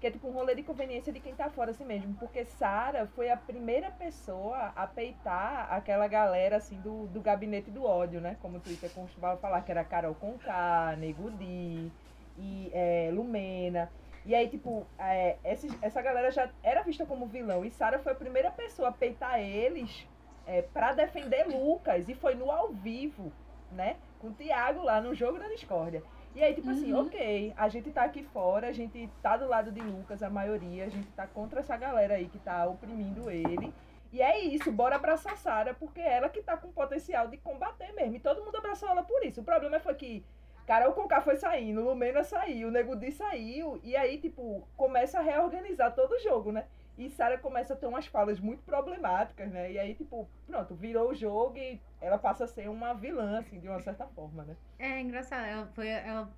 [0.03, 2.13] que é tipo um rolê de conveniência de quem tá fora assim mesmo.
[2.15, 7.85] Porque Sara foi a primeira pessoa a peitar aquela galera assim do, do gabinete do
[7.85, 8.35] ódio, né?
[8.41, 11.89] Como o Twitter costumava falar, que era Carol Conká, Nego Di
[12.37, 13.89] e é, Lumena.
[14.25, 17.63] E aí, tipo, é, essa, essa galera já era vista como vilão.
[17.63, 20.05] E Sara foi a primeira pessoa a peitar eles
[20.45, 22.09] é, para defender Lucas.
[22.09, 23.31] E foi no ao vivo,
[23.71, 23.95] né?
[24.19, 26.03] Com o Thiago lá no jogo da discórdia.
[26.35, 27.01] E aí, tipo assim, uhum.
[27.01, 30.29] assim, ok, a gente tá aqui fora, a gente tá do lado de Lucas, a
[30.29, 33.73] maioria, a gente tá contra essa galera aí que tá oprimindo ele.
[34.11, 37.91] E é isso, bora abraçar Sara, porque é ela que tá com potencial de combater
[37.93, 38.15] mesmo.
[38.15, 39.41] E todo mundo abraçou ela por isso.
[39.41, 40.25] O problema foi que
[40.65, 45.93] Carol Conká foi saindo, Lumena saiu, Nego Di saiu, e aí, tipo, começa a reorganizar
[45.93, 46.65] todo o jogo, né?
[46.97, 49.71] E Sara começa a ter umas falas muito problemáticas, né?
[49.71, 53.59] E aí, tipo, pronto, virou o jogo e ela passa a ser uma vilã, assim,
[53.59, 54.55] de uma certa forma, né?
[54.77, 56.31] É engraçado, ela, foi, ela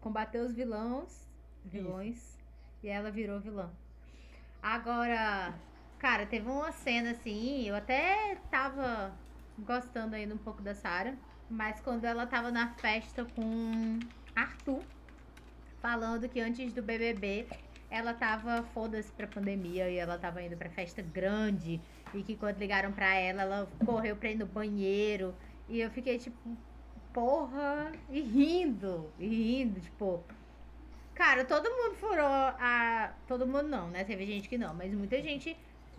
[0.00, 1.28] combateu os vilões,
[1.64, 2.38] vilões, Isso.
[2.82, 3.70] e ela virou vilã.
[4.60, 5.54] Agora,
[5.98, 9.12] cara, teve uma cena assim, eu até tava
[9.58, 11.14] gostando ainda um pouco da Sarah,
[11.48, 13.98] mas quando ela tava na festa com
[14.34, 14.82] Arthur,
[15.80, 17.46] falando que antes do BBB
[17.90, 21.80] ela tava foda-se pra pandemia e ela tava indo pra festa grande
[22.14, 25.34] e que quando ligaram pra ela, ela correu pra ir no banheiro
[25.68, 26.38] e eu fiquei tipo,
[27.12, 30.22] porra, e rindo, e rindo, tipo,
[31.14, 33.12] cara, todo mundo furou a.
[33.26, 34.04] Todo mundo não, né?
[34.04, 35.56] Teve gente que não, mas muita gente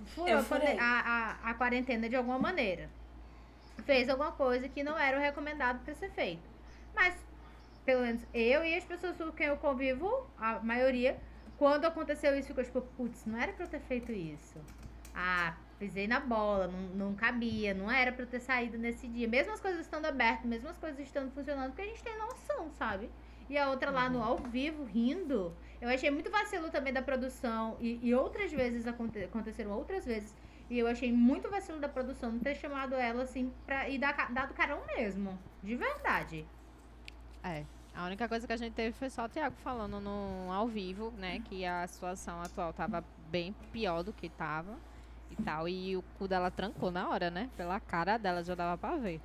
[0.08, 0.44] furou
[0.80, 2.90] a, a, a quarentena de alguma maneira.
[3.86, 6.42] Fez alguma coisa que não era o recomendado pra ser feito.
[6.94, 7.16] Mas,
[7.86, 11.18] pelo menos eu e as pessoas com quem eu convivo, a maioria,
[11.62, 14.60] quando aconteceu isso, ficou tipo, putz, não era pra eu ter feito isso.
[15.14, 19.28] Ah, pisei na bola, não, não cabia, não era pra eu ter saído nesse dia.
[19.28, 22.72] Mesmo as coisas estando abertas, mesmo as coisas estando funcionando, porque a gente tem noção,
[22.80, 23.12] sabe?
[23.48, 24.24] E a outra lá no uhum.
[24.24, 25.56] ao vivo, rindo.
[25.80, 27.78] Eu achei muito vacilo também da produção.
[27.80, 30.36] E, e outras vezes aconte, aconteceram outras vezes.
[30.68, 33.88] E eu achei muito vacilo da produção não ter chamado ela assim pra.
[33.88, 35.38] E dar, dado carão mesmo.
[35.62, 36.44] De verdade.
[37.44, 37.64] É.
[37.96, 41.12] A única coisa que a gente teve foi só o Thiago falando no ao vivo,
[41.18, 41.40] né?
[41.42, 44.78] Que a situação atual tava bem pior do que tava
[45.30, 45.68] e tal.
[45.68, 47.50] E o cu dela trancou na hora, né?
[47.58, 49.22] Pela cara dela já dava pra ver.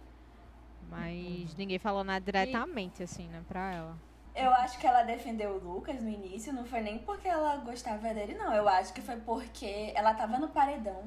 [0.90, 1.57] Mas uhum.
[1.59, 3.05] ninguém falou nada diretamente, e...
[3.05, 3.96] assim, né, pra ela.
[4.35, 8.12] Eu acho que ela defendeu o Lucas no início, não foi nem porque ela gostava
[8.12, 8.52] dele, não.
[8.52, 11.05] Eu acho que foi porque ela tava no paredão.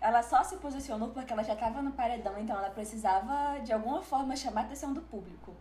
[0.00, 4.02] Ela só se posicionou porque ela já tava no paredão, então ela precisava de alguma
[4.02, 5.56] forma chamar a atenção do público.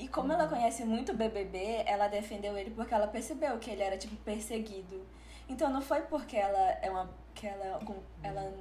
[0.00, 3.82] E como ela conhece muito o BBB, ela defendeu ele porque ela percebeu que ele
[3.82, 5.06] era, tipo, perseguido.
[5.46, 7.80] Então não foi porque ela é uma que ela,
[8.22, 8.52] ela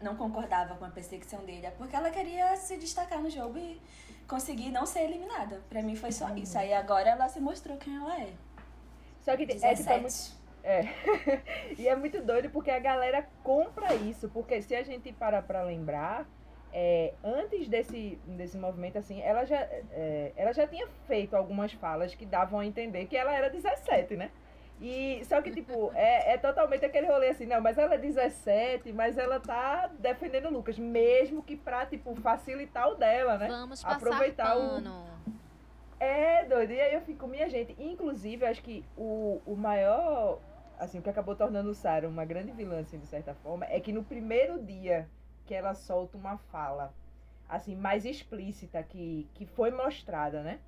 [0.00, 3.80] não concordava com a perseguição dele, é porque ela queria se destacar no jogo e
[4.26, 5.62] conseguir não ser eliminada.
[5.68, 6.38] Pra mim foi só uhum.
[6.38, 6.56] isso.
[6.56, 8.32] Aí agora ela se mostrou quem ela é.
[9.22, 9.66] Só que 17.
[9.66, 10.38] é, tipo, é muito...
[10.64, 11.74] É.
[11.78, 14.26] e é muito doido porque a galera compra isso.
[14.30, 16.26] Porque se a gente parar pra lembrar,
[16.72, 22.14] é, antes desse, desse movimento, assim, ela já, é, ela já tinha feito algumas falas
[22.14, 24.30] que davam a entender que ela era 17, né?
[24.80, 28.92] E, só que, tipo, é, é totalmente aquele rolê assim, não, mas ela é 17,
[28.92, 33.48] mas ela tá defendendo o Lucas, mesmo que pra, tipo, facilitar o dela, né?
[33.48, 35.04] Vamos passar Aproveitar pano.
[35.04, 35.38] o.
[36.00, 36.72] É, doido.
[36.72, 40.38] E aí eu fico, minha gente, inclusive, acho que o, o maior,
[40.78, 43.80] assim, o que acabou tornando o Sarah uma grande vilã, assim, de certa forma, é
[43.80, 45.08] que no primeiro dia
[45.48, 46.94] que ela solta uma fala,
[47.48, 50.60] assim, mais explícita, que, que foi mostrada, né?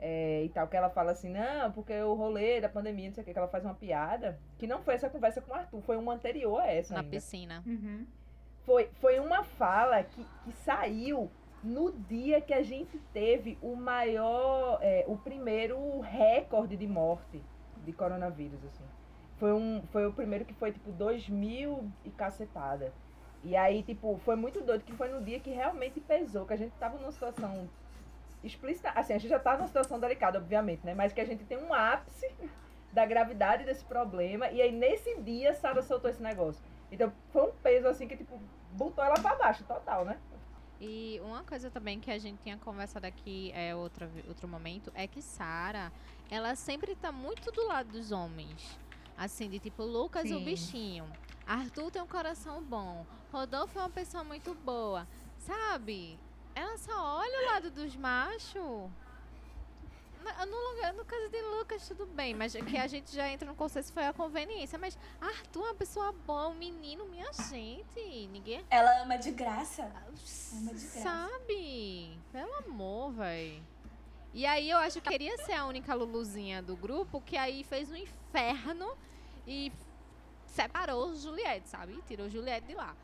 [0.00, 3.22] É, e tal, que ela fala assim, não, porque o rolê da pandemia, não sei
[3.22, 5.82] o que, que ela faz uma piada, que não foi essa conversa com o Arthur,
[5.82, 6.94] foi uma anterior a essa.
[6.94, 7.10] Na ainda.
[7.10, 7.62] piscina.
[7.66, 8.06] Uhum.
[8.64, 11.30] Foi, foi uma fala que, que saiu
[11.62, 17.42] no dia que a gente teve o maior, é, o primeiro recorde de morte
[17.84, 18.84] de coronavírus, assim.
[19.36, 22.92] Foi, um, foi o primeiro que foi, tipo, 2 mil e cacetada.
[23.44, 26.56] E aí, tipo, foi muito doido, que foi no dia que realmente pesou, que a
[26.56, 27.68] gente tava numa situação
[28.42, 28.90] explícita.
[28.90, 30.94] Assim, a gente já tá numa situação delicada, obviamente, né?
[30.94, 32.30] Mas que a gente tem um ápice
[32.90, 34.50] da gravidade desse problema.
[34.50, 36.64] E aí, nesse dia, Sara soltou esse negócio.
[36.90, 38.40] Então, foi um peso, assim, que, tipo,
[38.72, 40.18] botou ela pra baixo, total, né?
[40.80, 45.06] E uma coisa também que a gente tinha conversado aqui, é outro, outro momento, é
[45.06, 45.92] que Sara,
[46.30, 48.78] ela sempre tá muito do lado dos homens.
[49.16, 50.34] Assim, de tipo, Lucas Sim.
[50.34, 51.04] o bichinho.
[51.46, 53.04] Arthur tem um coração bom.
[53.32, 55.06] Rodolfo é uma pessoa muito boa.
[55.38, 56.18] Sabe?
[56.54, 58.90] Ela só olha o lado dos machos.
[60.46, 63.92] No, no caso de Lucas, tudo bem, mas que a gente já entra no consenso
[63.92, 64.78] foi a conveniência.
[64.78, 68.26] Mas Arthur é uma pessoa boa, um menino, minha gente.
[68.28, 68.64] Ninguém.
[68.70, 69.82] Ela ama de graça.
[69.82, 71.00] Ama de graça.
[71.00, 72.18] Sabe?
[72.32, 73.62] Pelo amor, velho.
[74.32, 77.90] E aí eu acho que queria ser a única Luluzinha do grupo, que aí fez
[77.90, 78.96] um inferno
[79.46, 79.70] e
[80.54, 82.00] separou Juliette, sabe?
[82.06, 82.94] Tirou Juliette de lá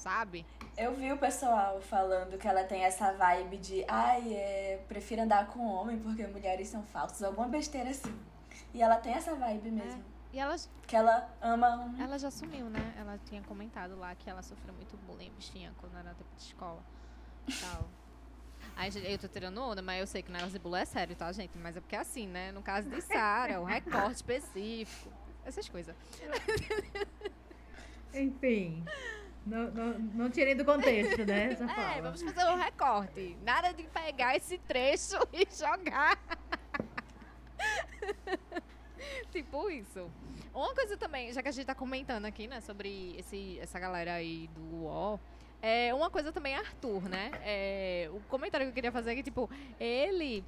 [0.00, 0.46] sabe?
[0.76, 5.46] Eu vi o pessoal falando que ela tem essa vibe de ai, é, prefiro andar
[5.48, 8.18] com homem porque mulheres são falsas, alguma besteira assim.
[8.72, 10.00] E ela tem essa vibe mesmo.
[10.00, 10.20] É.
[10.32, 11.94] E ela, que ela ama.
[11.98, 12.94] Ela já sumiu, né?
[12.96, 16.82] Ela tinha comentado lá que ela sofreu muito bullying, bichinha, quando era tempo de escola.
[17.60, 17.88] Tal.
[18.76, 21.30] Aí eu tô tirando onda, mas eu sei que o negócio de é sério, tá,
[21.32, 21.58] gente?
[21.58, 22.52] Mas é porque é assim, né?
[22.52, 25.19] No caso de Sara, o recorte específico.
[25.44, 25.94] Essas coisas.
[28.14, 28.84] Enfim.
[29.46, 31.52] Não, não, não tirei do contexto, né?
[31.52, 32.02] Essa é, fala.
[32.02, 33.36] vamos fazer um recorte.
[33.42, 36.18] Nada de pegar esse trecho e jogar.
[39.30, 40.10] tipo isso.
[40.52, 44.14] Uma coisa também, já que a gente tá comentando aqui, né, sobre esse, essa galera
[44.14, 45.20] aí do UOL,
[45.62, 47.30] É, uma coisa também, Arthur, né?
[47.42, 49.48] É, o comentário que eu queria fazer é que, tipo,
[49.78, 50.44] ele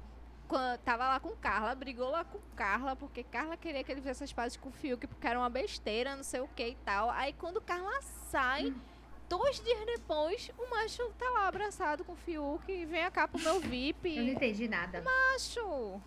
[0.47, 4.23] quando, tava lá com Carla, brigou lá com Carla, porque Carla queria que ele fizesse
[4.23, 7.09] as pazes com o Fiuk, porque era uma besteira, não sei o que e tal.
[7.09, 8.79] Aí quando Carla sai, hum.
[9.27, 13.41] dois dias depois, o macho tá lá abraçado com o Fiuk e vem cá pro
[13.41, 14.17] meu VIP.
[14.17, 15.01] Eu não entendi nada.
[15.01, 16.01] Macho!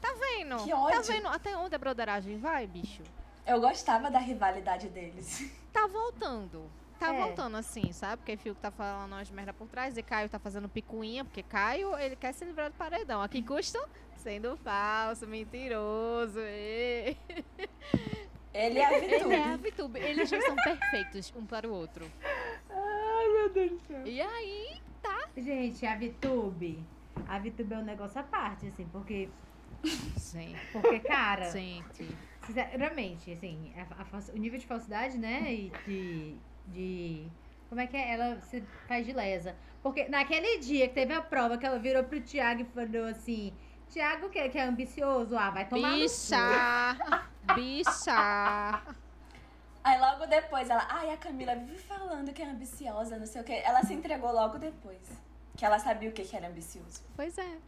[0.00, 0.64] Tá vendo?
[0.64, 0.96] Que ódio.
[0.96, 3.02] Tá vendo até onde a broderagem vai, bicho?
[3.46, 5.50] Eu gostava da rivalidade deles.
[5.72, 6.70] Tá voltando
[7.02, 7.18] tá é.
[7.18, 8.18] voltando assim, sabe?
[8.18, 11.96] Porque Fiuk tá falando umas merda por trás e Caio tá fazendo picuinha, porque Caio,
[11.98, 13.20] ele quer se livrar do paredão.
[13.20, 13.78] Aqui custa
[14.16, 16.38] sendo falso, mentiroso.
[16.40, 17.16] E...
[18.54, 19.14] Ele é a Vitube.
[19.14, 19.98] Ele é a Vitube.
[19.98, 22.06] Eles já são perfeitos um para o outro.
[22.70, 24.06] Ai, meu Deus do céu.
[24.06, 25.28] E aí, tá.
[25.36, 26.84] Gente, a Vitube.
[27.26, 29.28] A Vitube é um negócio à parte, assim, porque.
[30.16, 30.54] Sim.
[30.70, 31.50] Porque, cara.
[31.50, 32.06] Gente.
[32.46, 35.52] Sinceramente, assim, a, a, o nível de falsidade, né?
[35.52, 37.26] E de de.
[37.68, 38.12] Como é que é?
[38.12, 39.56] Ela se faz de lesa.
[39.82, 43.52] Porque naquele dia que teve a prova, que ela virou pro Thiago e falou assim:
[43.90, 45.36] Thiago, que, que é ambicioso?
[45.36, 46.96] Ah, vai tomar Bicha!
[47.54, 48.82] Bicha!
[49.84, 53.44] Aí logo depois ela, ai, a Camila vive falando que é ambiciosa, não sei o
[53.44, 53.52] que.
[53.52, 55.02] Ela se entregou logo depois.
[55.56, 57.02] Que ela sabia o que, que era ambicioso.
[57.16, 57.58] Pois é.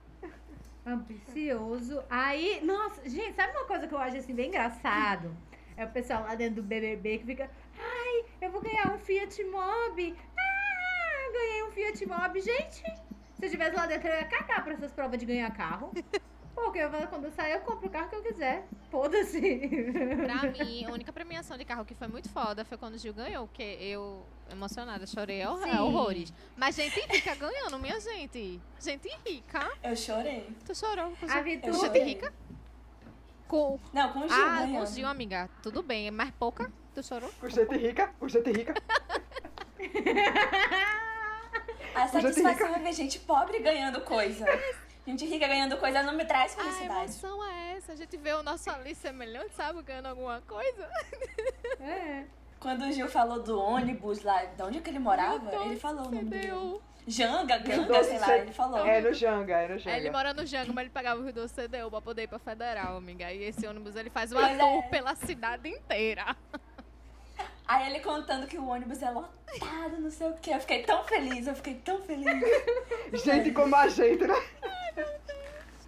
[0.87, 2.03] Ambicioso.
[2.09, 5.35] Aí, nossa, gente, sabe uma coisa que eu acho assim bem engraçado?
[5.77, 9.43] É o pessoal lá dentro do BBB que fica, ai, eu vou ganhar um Fiat
[9.45, 10.17] Mobi.
[10.37, 12.41] Ah, ganhei um Fiat Mobi.
[12.41, 15.93] Gente, se eu estivesse lá dentro, eu ia cagar pra essas provas de ganhar carro.
[16.55, 18.65] Porque eu, quando eu sair, eu compro o carro que eu quiser.
[18.89, 19.41] Foda-se.
[20.25, 23.13] Pra mim, a única premiação de carro que foi muito foda foi quando o Gil
[23.13, 26.33] ganhou, porque eu, emocionada, chorei horrores.
[26.57, 28.61] Mas gente rica ganhando, minha gente.
[28.81, 29.69] Gente rica.
[29.83, 30.49] Eu chorei.
[30.65, 31.13] Tu chorou?
[31.29, 31.77] A Vitória.
[31.77, 32.33] Gente rica?
[33.49, 33.81] Com...
[33.93, 34.47] Não, com o Gil.
[34.47, 35.51] Ah, com o Gil, amiga.
[35.61, 36.71] Tudo bem, mas pouca.
[36.95, 37.31] Tu chorou?
[37.41, 38.75] Com gente rica, com gente rica.
[41.95, 44.47] A satisfação é ver gente pobre ganhando coisa.
[45.07, 46.91] Gente rica ganhando coisa não me traz felicidade.
[46.91, 47.93] A emoção é essa.
[47.93, 49.83] A gente vê o nosso ali semelhante, sabe?
[49.83, 50.89] Ganhando alguma coisa.
[51.81, 52.25] É.
[52.59, 56.11] Quando o Gil falou do ônibus lá, de onde que ele morava, ele falou o
[56.11, 56.81] nome dele.
[57.07, 58.87] Janga, Ganga, sei lá, ele falou.
[58.87, 59.97] É no Janga, é no Janga.
[59.99, 62.39] ele mora no Janga, mas ele pagava o Rio Doce CDU pra poder ir pra
[62.39, 63.31] Federal, amiga.
[63.31, 64.89] E esse ônibus ele faz uma tour é.
[64.89, 66.35] pela cidade inteira.
[67.67, 70.51] Aí ele contando que o ônibus é lotado, não sei o que.
[70.51, 72.27] Eu fiquei tão feliz, eu fiquei tão feliz.
[73.25, 74.35] gente como a gente, né?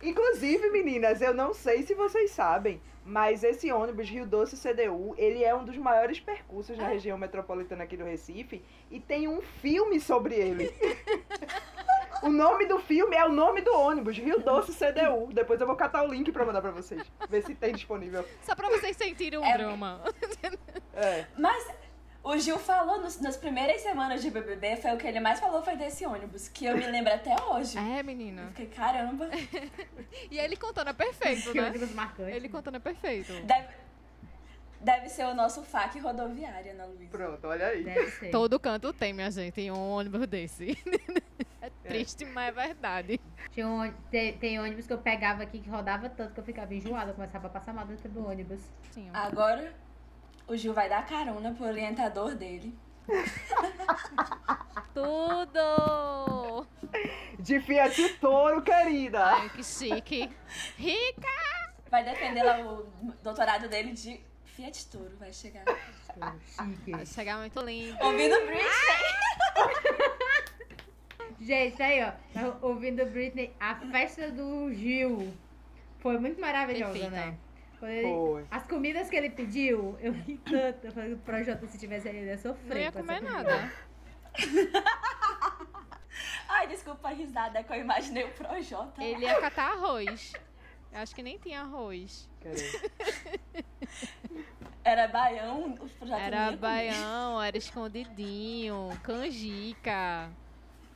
[0.03, 5.45] Inclusive, meninas, eu não sei se vocês sabem, mas esse ônibus Rio Doce CDU, ele
[5.45, 10.01] é um dos maiores percursos na região metropolitana aqui do Recife e tem um filme
[10.01, 10.73] sobre ele.
[12.23, 15.33] o nome do filme é o nome do ônibus, Rio Doce CDU.
[15.33, 18.27] Depois eu vou catar o link pra mandar pra vocês, ver se tem disponível.
[18.43, 19.57] Só pra vocês sentirem o um é...
[19.57, 20.01] drama.
[20.99, 21.27] É.
[21.37, 21.63] Mas
[22.27, 25.63] o Gil falou nos, nas primeiras semanas de BBB, foi o que ele mais falou
[25.63, 27.79] foi desse ônibus, que eu me lembro até hoje.
[27.79, 28.43] É, menina.
[28.43, 29.29] Eu fiquei, caramba.
[30.29, 31.73] e ele contando é perfeito, né?
[32.35, 33.33] Ele contando é perfeito.
[33.45, 33.69] Deve,
[34.81, 37.11] deve ser o nosso FAC rodoviária, Ana Luísa.
[37.11, 37.85] Pronto, olha aí.
[38.31, 40.77] Todo canto tem, minha gente, um ônibus desse.
[41.61, 42.29] é triste, é.
[42.29, 43.21] mas é verdade.
[43.53, 46.75] Tinha um, tem, tem, ônibus que eu pegava aqui que rodava tanto que eu ficava
[46.75, 48.61] enjoada, eu começava a passar mal dentro do ônibus.
[48.91, 49.11] Sim.
[49.13, 49.73] Agora
[50.47, 52.77] o Gil vai dar carona pro orientador dele.
[54.95, 56.67] Tudo!
[57.39, 59.25] De Fiat Toro, querida!
[59.25, 60.31] Ai, que chique!
[60.77, 61.29] Rica!
[61.91, 62.87] Vai defender lá o
[63.23, 64.21] doutorado dele de
[64.57, 65.65] Fiat Toro, vai chegar.
[65.67, 66.91] Chique.
[66.91, 67.95] Vai chegar muito lindo.
[68.03, 68.67] Ouvindo Britney!
[71.39, 72.13] Gente, aí, ó.
[72.63, 75.31] Ouvindo Britney, a festa do Gil
[75.99, 77.15] foi muito maravilhosa, Perfeita.
[77.15, 77.37] né?
[77.79, 78.47] Foi.
[78.51, 80.87] As comidas que ele pediu, eu ri tanto.
[80.87, 82.67] Eu falei, o Projota, se tivesse ali, ele ia sofrer.
[82.67, 83.71] Não ia comer nada.
[86.49, 89.05] Ai, desculpa a risada, é que eu imaginei o Projota.
[89.05, 90.33] Ele ia catar arroz.
[90.91, 92.27] Eu acho que nem tinha arroz.
[94.85, 100.31] Era baião, os projetos Era baião, era escondidinho, canjica.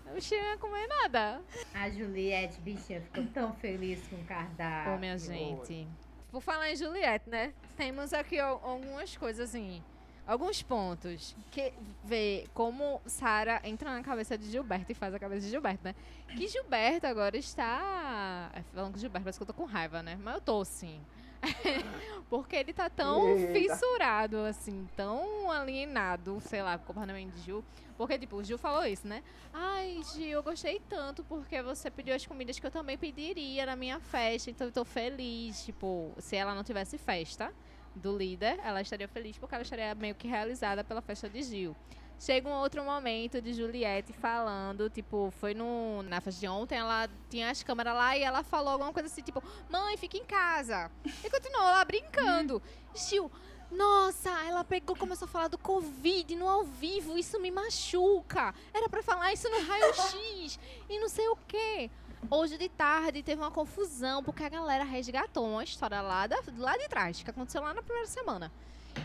[0.06, 1.40] Eu não ia comer nada.
[1.74, 4.92] A Juliette, bichinha, ficou tão feliz com o cardápio.
[4.92, 5.86] Pô, minha gente.
[6.30, 7.52] Por falar em Juliette, né?
[7.76, 9.82] Temos aqui algumas coisas assim.
[10.26, 11.72] Alguns pontos que
[12.04, 15.94] vê como Sara entra na cabeça de Gilberto e faz a cabeça de Gilberto, né?
[16.36, 18.50] Que Gilberto agora está.
[18.54, 20.16] É, falando com Gilberto, parece que eu tô com raiva, né?
[20.22, 21.00] Mas eu tô sim.
[22.28, 23.52] Porque ele tá tão Eita.
[23.52, 27.64] fissurado, assim, tão alienado, sei lá, com o comportamento de Gil.
[27.96, 29.22] Porque, tipo, o Gil falou isso, né?
[29.52, 33.74] Ai, Gil, eu gostei tanto porque você pediu as comidas que eu também pediria na
[33.74, 35.64] minha festa, então eu tô feliz.
[35.64, 37.52] Tipo, se ela não tivesse festa
[37.94, 41.76] do líder, ela estaria feliz porque ela estaria meio que realizada pela festa de Gil.
[42.20, 47.08] Chega um outro momento de Juliette falando, tipo, foi no, na festa de ontem, ela
[47.30, 50.90] tinha as câmeras lá e ela falou alguma coisa assim, tipo, mãe, fica em casa.
[51.24, 52.60] E continuou lá brincando.
[52.94, 53.32] Gil,
[53.70, 58.54] nossa, ela pegou, começou a falar do Covid no ao vivo, isso me machuca.
[58.74, 60.58] Era pra falar isso no raio-x
[60.90, 61.90] e não sei o quê.
[62.30, 66.76] Hoje de tarde teve uma confusão, porque a galera resgatou uma história lá, da, lá
[66.76, 68.52] de trás, que aconteceu lá na primeira semana.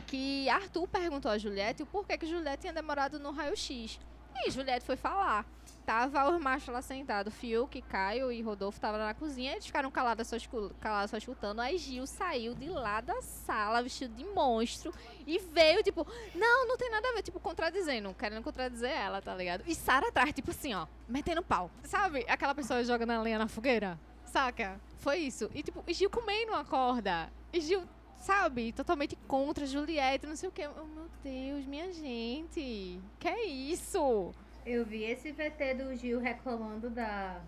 [0.07, 3.99] Que Arthur perguntou a Juliette o porquê que Juliette tinha demorado no raio-x.
[4.43, 5.45] E Juliette foi falar.
[5.85, 10.27] Tava os machos lá sentados, Fiuk, Caio e Rodolfo estavam na cozinha, eles ficaram calados
[10.27, 10.35] só,
[10.81, 11.59] calados só escutando.
[11.59, 14.91] Aí Gil saiu de lá da sala, vestido de monstro,
[15.27, 19.35] e veio, tipo, não, não tem nada a ver, tipo, contradizendo, querendo contradizer ela, tá
[19.35, 19.63] ligado?
[19.67, 21.69] E Sara atrás, tipo assim, ó, metendo pau.
[21.83, 22.25] Sabe?
[22.27, 24.81] Aquela pessoa joga na lenha na fogueira, saca?
[24.97, 25.51] Foi isso.
[25.53, 27.31] E, tipo, Gil comendo uma corda.
[27.53, 27.83] E Gil
[28.25, 30.65] sabe, totalmente contra Juliette, não sei o que.
[30.65, 34.33] Oh, meu Deus, minha gente, que é isso?
[34.65, 37.39] Eu vi esse VT do Gil reclamando da.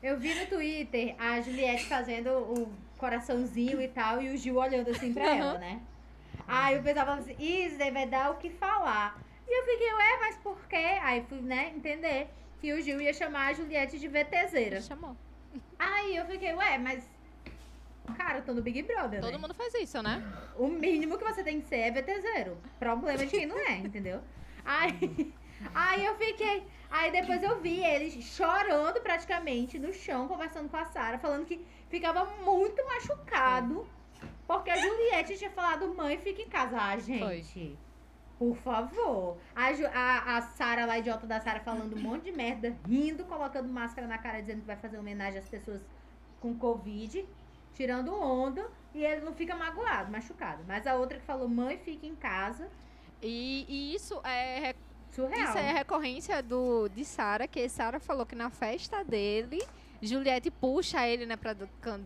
[0.00, 4.90] Eu vi no Twitter a Juliette fazendo o coraçãozinho e tal, e o Gil olhando
[4.90, 5.80] assim pra ela, né?
[6.46, 9.20] Aí o pessoal falou assim, isso vai dar o que falar.
[9.46, 10.98] E eu fiquei, ué, mas por quê?
[11.02, 12.28] Aí fui, né, entender
[12.60, 14.80] que o Gil ia chamar a Juliette de VTZera.
[14.80, 15.16] Chamou.
[15.76, 17.10] Aí eu fiquei, ué, mas.
[18.14, 19.20] Cara, eu tô no Big Brother.
[19.20, 19.38] Todo né?
[19.38, 20.22] mundo faz isso, né?
[20.56, 22.54] O mínimo que você tem que ser é VT0.
[22.78, 24.20] Problema de quem não é, entendeu?
[24.64, 25.32] Aí.
[25.74, 26.64] Aí eu fiquei.
[26.90, 31.64] Aí depois eu vi ele chorando praticamente no chão, conversando com a Sara, falando que
[31.88, 33.86] ficava muito machucado.
[34.46, 36.76] Porque a Juliette tinha falado, mãe, fica em casa.
[36.76, 37.44] Ah, gente.
[37.54, 37.76] Foi.
[38.38, 39.38] Por favor.
[39.54, 43.68] A, a, a Sara lá, idiota da Sara, falando um monte de merda, rindo, colocando
[43.68, 45.80] máscara na cara, dizendo que vai fazer homenagem às pessoas
[46.40, 47.24] com Covid,
[47.74, 50.62] tirando onda, e ele não fica magoado, machucado.
[50.66, 52.68] Mas a outra que falou, mãe, fica em casa.
[53.22, 54.74] E, e isso é
[55.12, 55.44] Surreal.
[55.44, 59.60] Isso é recorrência do, de Sara, que Sara falou que na festa dele,
[60.00, 61.54] Juliette puxa ele, né, pra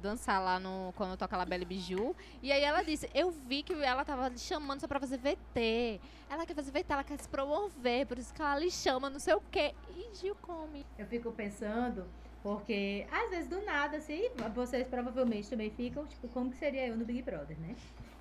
[0.03, 2.17] dançar lá no, quando toca La Belle Biju.
[2.43, 6.01] E aí ela disse, eu vi que ela tava lhe chamando só pra fazer VT.
[6.29, 9.21] Ela quer fazer VT, ela quer se promover, por isso que ela lhe chama, não
[9.21, 9.73] sei o quê.
[9.97, 10.85] E Gil come.
[10.99, 12.05] Eu fico pensando,
[12.47, 16.97] porque às vezes do nada, assim, vocês provavelmente também ficam, tipo, como que seria eu
[16.97, 17.75] no Big Brother, né?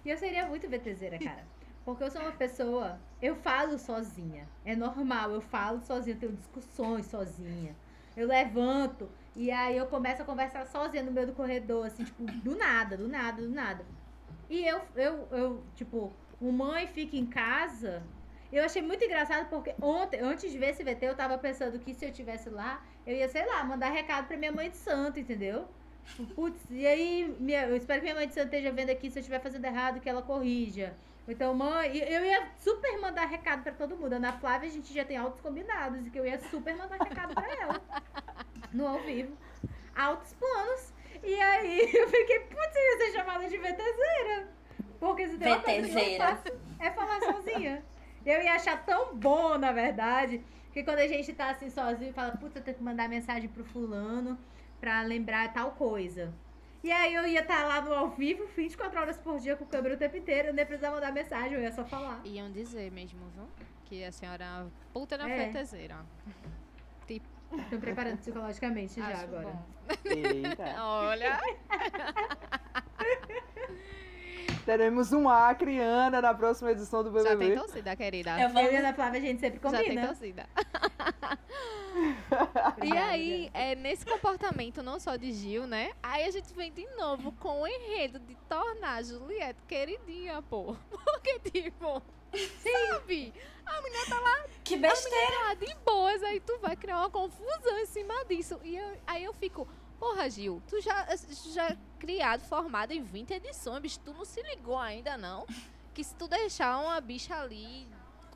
[0.03, 1.45] E eu seria muito VTZera, cara.
[1.85, 4.49] Porque eu sou uma pessoa, eu falo sozinha.
[4.65, 7.75] É normal, eu falo sozinha, eu tenho discussões sozinha.
[8.17, 12.23] Eu levanto e aí eu começo a conversar sozinha no meio do corredor, assim, tipo,
[12.23, 13.85] do nada, do nada, do nada.
[14.49, 16.11] E eu, eu, eu tipo,
[16.41, 18.01] o mãe fica em casa.
[18.51, 21.93] Eu achei muito engraçado porque ontem, antes de ver esse VT, eu tava pensando que
[21.93, 25.19] se eu tivesse lá, eu ia, sei lá, mandar recado pra minha mãe de santo,
[25.19, 25.67] entendeu?
[26.35, 29.17] Putz, e aí, minha, eu espero que minha mãe de santo esteja vendo aqui, se
[29.17, 30.93] eu estiver fazendo errado, que ela corrija.
[31.27, 34.13] Então, mãe, eu ia super mandar recado pra todo mundo.
[34.13, 37.33] Ana Flávia, a gente já tem altos combinados e que eu ia super mandar recado
[37.33, 37.81] pra ela.
[38.71, 39.35] No ao vivo.
[39.95, 40.93] Altos planos.
[41.23, 44.47] E aí eu fiquei, putz, eu ia ser chamada de VTZera.
[44.99, 46.43] Porque se tem uma coisa que eu faço,
[46.79, 47.83] é falar sozinha.
[48.23, 50.43] Eu ia achar tão bom, na verdade,
[50.75, 53.47] que quando a gente tá assim sozinho e fala, putz, eu tenho que mandar mensagem
[53.47, 54.37] pro fulano
[54.77, 56.33] pra lembrar tal coisa.
[56.83, 59.63] E aí eu ia estar tá lá no ao vivo 24 horas por dia com
[59.63, 62.19] o câmera o tempo inteiro, eu nem precisava mandar mensagem, eu ia só falar.
[62.25, 63.47] Iam dizer mesmo, viu?
[63.85, 65.45] Que a senhora é uma puta na é.
[65.45, 66.05] fetezeira.
[67.07, 67.25] Tipo.
[67.69, 69.45] Tô preparando psicologicamente já agora.
[69.45, 69.65] Bom.
[70.03, 70.75] Eita.
[70.83, 71.39] Olha.
[74.65, 77.29] Teremos um Acre Ana na próxima edição do BBB.
[77.29, 78.41] Já tem torcida, querida.
[78.41, 78.63] Eu, vou...
[78.63, 79.83] eu e a Ana Flávia, a gente sempre combina.
[79.83, 80.49] Já tem torcida.
[82.83, 85.91] e aí, é, nesse comportamento, não só de Gil, né?
[86.01, 90.75] Aí a gente vem de novo com o enredo de tornar a Juliette queridinha, pô.
[90.89, 92.01] Porque, tipo...
[92.33, 92.71] Sim.
[92.89, 93.33] Sabe?
[93.65, 94.45] A menina tá lá.
[94.63, 95.17] Que besteira.
[95.17, 98.59] A menina tá lá de boas, aí tu vai criar uma confusão em cima disso.
[98.63, 99.67] E eu, aí eu fico,
[99.99, 101.07] Porra, Gil, tu já,
[101.53, 105.45] já é criado, formado em 20 edições, bicho, tu não se ligou ainda, não?
[105.93, 107.87] Que se tu deixar uma bicha ali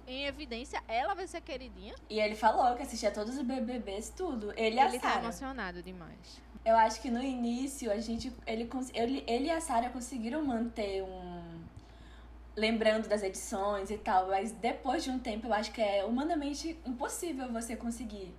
[0.07, 1.93] em evidência, ela vai ser queridinha.
[2.10, 4.51] E ele falou que assistia todos os BBBs, tudo.
[4.51, 6.41] Ele, ele a tá emocionado demais.
[6.66, 11.03] Eu acho que no início, a gente, ele, ele, ele e a Sarah conseguiram manter
[11.03, 11.60] um...
[12.55, 16.78] Lembrando das edições e tal, mas depois de um tempo eu acho que é humanamente
[16.86, 18.36] impossível você conseguir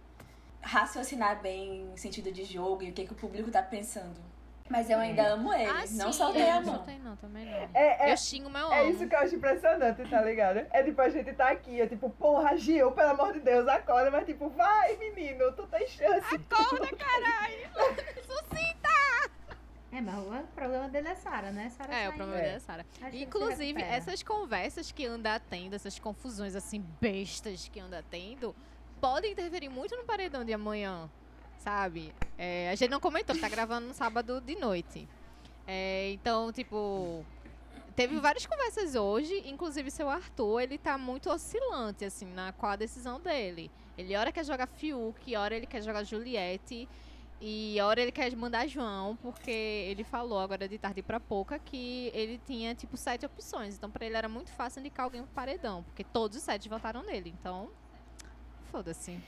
[0.63, 4.21] raciocinar bem em sentido de jogo e o que, que o público tá pensando.
[4.69, 5.65] Mas eu ainda amo ele.
[5.67, 6.63] Ah, não sim, soltei a mão.
[6.63, 7.53] Não soltei não, também não.
[7.75, 8.91] É, é, eu xingo meu É amo.
[8.93, 10.65] isso que eu acho impressionante, tá ligado?
[10.71, 14.13] É tipo, a gente tá aqui, é tipo, porra, Gil, pelo amor de Deus, acorda.
[14.13, 16.37] Mas tipo, vai, menino, tu tem chance.
[16.37, 17.69] Acorda, caralho!
[18.25, 18.89] Suscita!
[19.93, 21.69] É É, mas o problema dele é Sara, né?
[21.71, 22.43] Sara É, o problema É.
[22.45, 22.87] dele é Sara.
[23.03, 28.55] Ele se Inclusive, essas conversas que anda tendo, essas confusões assim, bestas que anda tendo,
[29.01, 31.11] podem interferir muito no paredão de amanhã,
[31.59, 32.13] sabe?
[32.37, 35.09] É, a gente não comentou, tá gravando no sábado de noite.
[35.67, 37.25] É, então, tipo,
[37.97, 42.77] teve várias conversas hoje, inclusive seu Arthur, ele tá muito oscilante, assim, na qual a
[42.77, 43.71] decisão dele.
[43.97, 46.89] Ele hora quer jogar Fiuk, hora ele quer jogar Juliette.
[47.43, 52.11] E hora ele quer mandar João, porque ele falou agora de tarde pra pouca que
[52.13, 53.77] ele tinha, tipo, sete opções.
[53.77, 57.03] Então, pra ele era muito fácil indicar alguém pro paredão, porque todos os sete votaram
[57.03, 57.35] nele.
[57.41, 57.71] Então,
[58.71, 59.19] foda-se.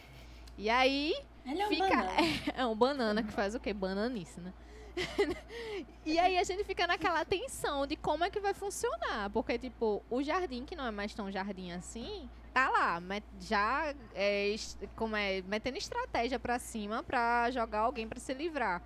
[0.57, 1.15] E aí,
[1.45, 2.13] Ele é um Fica- banana.
[2.55, 3.73] é um banana que faz o quê?
[3.73, 4.53] Bananice, né?
[6.05, 9.31] e aí a gente fica naquela tensão de como é que vai funcionar.
[9.31, 13.01] Porque, tipo, o jardim, que não é mais tão jardim assim, tá lá,
[13.41, 14.55] já é,
[14.95, 18.83] como é, metendo estratégia pra cima pra jogar alguém pra se livrar.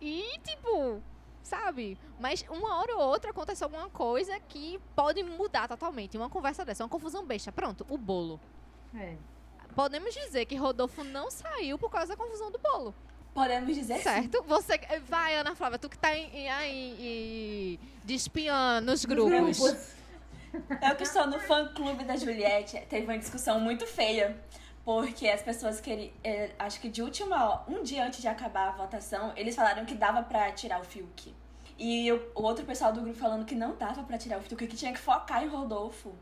[0.00, 1.00] E, tipo,
[1.42, 1.96] sabe?
[2.20, 6.16] Mas uma hora ou outra acontece alguma coisa que pode mudar totalmente.
[6.18, 7.50] Uma conversa dessa, uma confusão besta.
[7.50, 8.38] Pronto, o bolo.
[8.94, 9.16] É.
[9.74, 12.94] Podemos dizer que Rodolfo não saiu por causa da confusão do bolo.
[13.34, 14.02] Podemos dizer sim.
[14.02, 14.42] Certo?
[14.46, 14.78] Você.
[15.08, 19.58] Vai, Ana Flávia, tu que tá aí de espiã nos grupos.
[20.82, 24.36] Eu que estou no fã-clube da Juliette, teve uma discussão muito feia.
[24.84, 26.10] Porque as pessoas queriam.
[26.24, 29.84] eh, acho que de última hora, um dia antes de acabar a votação, eles falaram
[29.84, 31.32] que dava pra tirar o Fiuk.
[31.78, 34.66] E o, o outro pessoal do grupo falando que não dava pra tirar o Fiuk,
[34.66, 36.12] que tinha que focar em Rodolfo.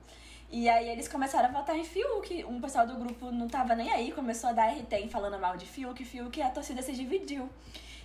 [0.51, 2.44] E aí eles começaram a votar em Fiuk.
[2.44, 5.57] Um pessoal do grupo não tava nem aí, começou a dar RT em falando mal
[5.57, 7.48] de Fiuk, Fiuk, e a torcida se dividiu.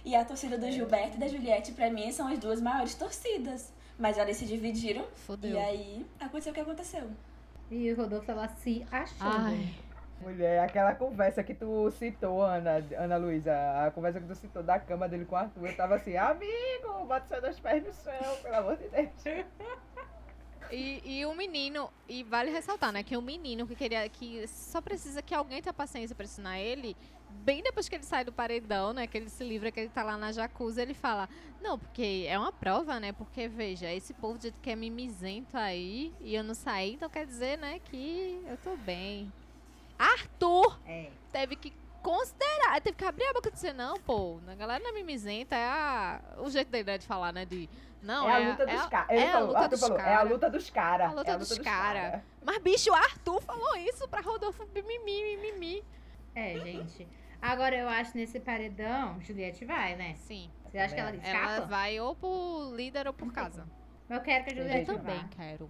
[0.03, 3.73] E a torcida do Gilberto e da Juliette, pra mim, são as duas maiores torcidas.
[3.97, 5.03] Mas eles se dividiram.
[5.15, 5.51] Fodeu.
[5.51, 7.09] E aí, aconteceu o que aconteceu.
[7.71, 9.47] E o Rodolfo tava se achando.
[9.47, 9.73] Ai.
[10.21, 13.53] Mulher, aquela conversa que tu citou, Ana, Ana Luísa,
[13.85, 17.05] a conversa que tu citou da cama dele com o Arthur, eu tava assim, amigo,
[17.05, 19.09] bota seus dois pés no chão, pelo amor de Deus.
[20.71, 24.81] E, e o menino, e vale ressaltar, né, que o menino que queria, que só
[24.81, 26.95] precisa que alguém tenha paciência pra ensinar ele,
[27.43, 30.03] bem depois que ele sai do paredão, né, que ele se livra, que ele tá
[30.03, 31.29] lá na jacuzzi, ele fala,
[31.61, 36.13] não, porque é uma prova, né, porque, veja, esse povo de que é mimizento aí,
[36.21, 39.31] e eu não saí, então quer dizer, né, que eu tô bem.
[39.97, 41.09] Arthur É.
[41.31, 41.71] teve que
[42.05, 45.55] considerar, teve que abrir a boca e dizer, não, pô, a galera não é mimizenta,
[45.55, 47.67] é a, o jeito dele né, de falar, né, de,
[48.01, 49.09] não, é a luta dos caras.
[49.09, 50.23] é a luta dos falou, é a cara.
[50.23, 51.07] luta dos caras.
[51.07, 51.63] É a luta dos cara.
[52.11, 52.21] caras.
[52.45, 55.83] Mas, bicho, o Arthur falou isso pra Rodolfo mimimi, mimimi.
[56.35, 57.07] É, gente.
[57.41, 60.13] Agora eu acho nesse paredão, Juliette vai, né?
[60.15, 60.51] Sim.
[60.69, 61.37] Você acha que ela escapa?
[61.53, 63.65] Ela vai ou por líder ou por casa.
[64.07, 65.27] Mas eu quero que a Eu Juliette também vá.
[65.35, 65.69] quero.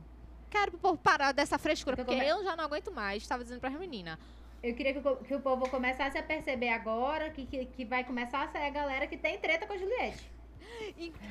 [0.50, 3.24] Quero povo parar dessa frescura, porque come- eu já não aguento mais.
[3.24, 4.20] Estava dizendo pra menina.
[4.66, 8.04] Eu queria que o, que o povo começasse a perceber agora que, que, que vai
[8.04, 10.32] começar a sair a galera que tem treta com a Juliette.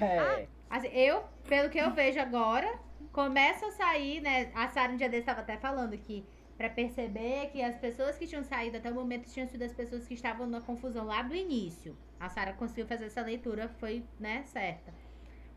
[0.00, 0.46] É.
[0.70, 2.78] Assim, eu, pelo que eu vejo agora,
[3.12, 4.52] começa a sair, né?
[4.54, 6.24] A Sara um dia desse estava até falando que
[6.56, 10.06] pra perceber que as pessoas que tinham saído até o momento tinham sido as pessoas
[10.06, 11.96] que estavam na confusão lá do início.
[12.20, 14.94] A Sara conseguiu fazer essa leitura, foi, né, certa.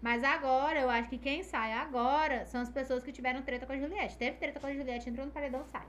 [0.01, 3.73] Mas agora, eu acho que quem sai agora são as pessoas que tiveram treta com
[3.73, 4.17] a Juliette.
[4.17, 5.85] Teve treta com a Juliette, entrou no paredão, sai.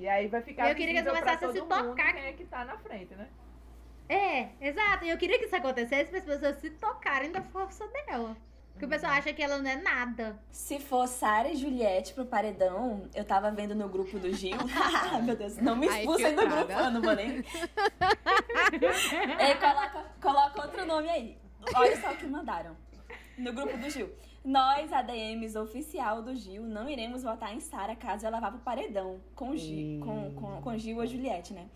[0.00, 2.14] E aí vai ficar Eu queria que eles começassem a se tocar.
[2.14, 3.28] quem é que tá na frente, né?
[4.08, 5.04] É, exato.
[5.04, 8.34] E eu queria que isso acontecesse para as pessoas se tocarem da força dela.
[8.72, 10.40] Porque o pessoal acha que ela não é nada.
[10.50, 14.56] Se for Sara e Juliette pro paredão, eu tava vendo no grupo do Gil.
[15.22, 17.44] Meu Deus, não me expulsem do grupo, eu não vou nem.
[19.38, 21.38] Ei, coloca, coloca outro nome aí.
[21.74, 22.74] Olha só o que mandaram.
[23.36, 24.10] No grupo do Gil.
[24.44, 29.20] Nós, ADMs oficial do Gil, não iremos votar em Sara caso ela vá pro paredão.
[29.34, 31.66] Com Gil, com, com, com Gil ou Juliette, né?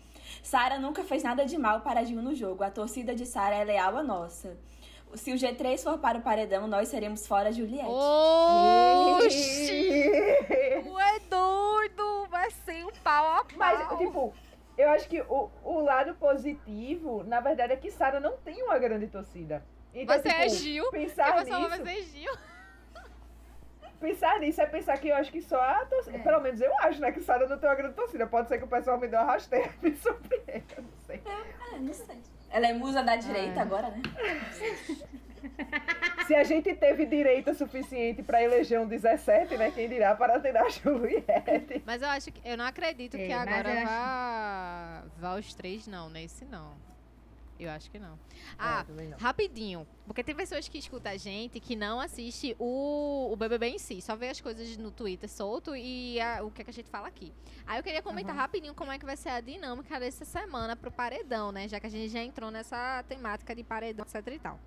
[0.41, 2.63] Sara nunca fez nada de mal para Gil no jogo.
[2.63, 4.57] A torcida de Sara é leal à nossa.
[5.13, 7.87] Se o G3 for para o paredão, nós seremos fora Juliette.
[9.23, 10.09] Oxi!
[10.09, 12.27] É doido!
[12.29, 13.57] Vai ser um pau a pau.
[13.57, 14.33] Mas, tipo,
[14.77, 18.77] eu acho que o, o lado positivo, na verdade, é que Sara não tem uma
[18.79, 19.63] grande torcida.
[19.93, 20.91] Então, Você é tipo, Gil.
[20.91, 22.33] Pensar pessoa nisso, vai ser Gil.
[23.99, 26.17] Pensar nisso é pensar que eu acho que só a torcida.
[26.17, 26.21] É.
[26.21, 27.11] Pelo menos eu acho, né?
[27.11, 28.27] Que Sara não tem uma grande torcida.
[28.27, 30.63] Pode ser que o pessoal me dê uma rasteira e me surpreenda.
[30.77, 31.21] eu Não sei.
[31.25, 32.17] Ah, não sei.
[32.51, 33.63] Ela é musa da direita Ah.
[33.63, 34.01] agora, né?
[36.25, 39.71] Se a gente teve direito suficiente pra eleger um 17, né?
[39.71, 41.83] Quem dirá para ter a Juliette.
[41.85, 42.41] Mas eu acho que.
[42.47, 45.03] Eu não acredito É, que agora acho- vá.
[45.17, 46.73] Vá os três, não, nesse não.
[47.57, 48.19] Eu acho que não.
[48.59, 49.17] Ah, É, não.
[49.17, 49.87] rapidinho.
[50.05, 54.01] Porque tem pessoas que escutam a gente que não assiste o, o BBB em si.
[54.01, 56.89] Só vê as coisas no Twitter solto e a- o que, é que a gente
[56.89, 57.31] fala aqui.
[57.65, 58.41] Aí eu queria comentar Uhum.
[58.41, 61.67] rapidinho como é que vai ser a dinâmica dessa semana pro paredão, né?
[61.69, 64.59] Já que a gente já entrou nessa temática de paredão, etc e tal.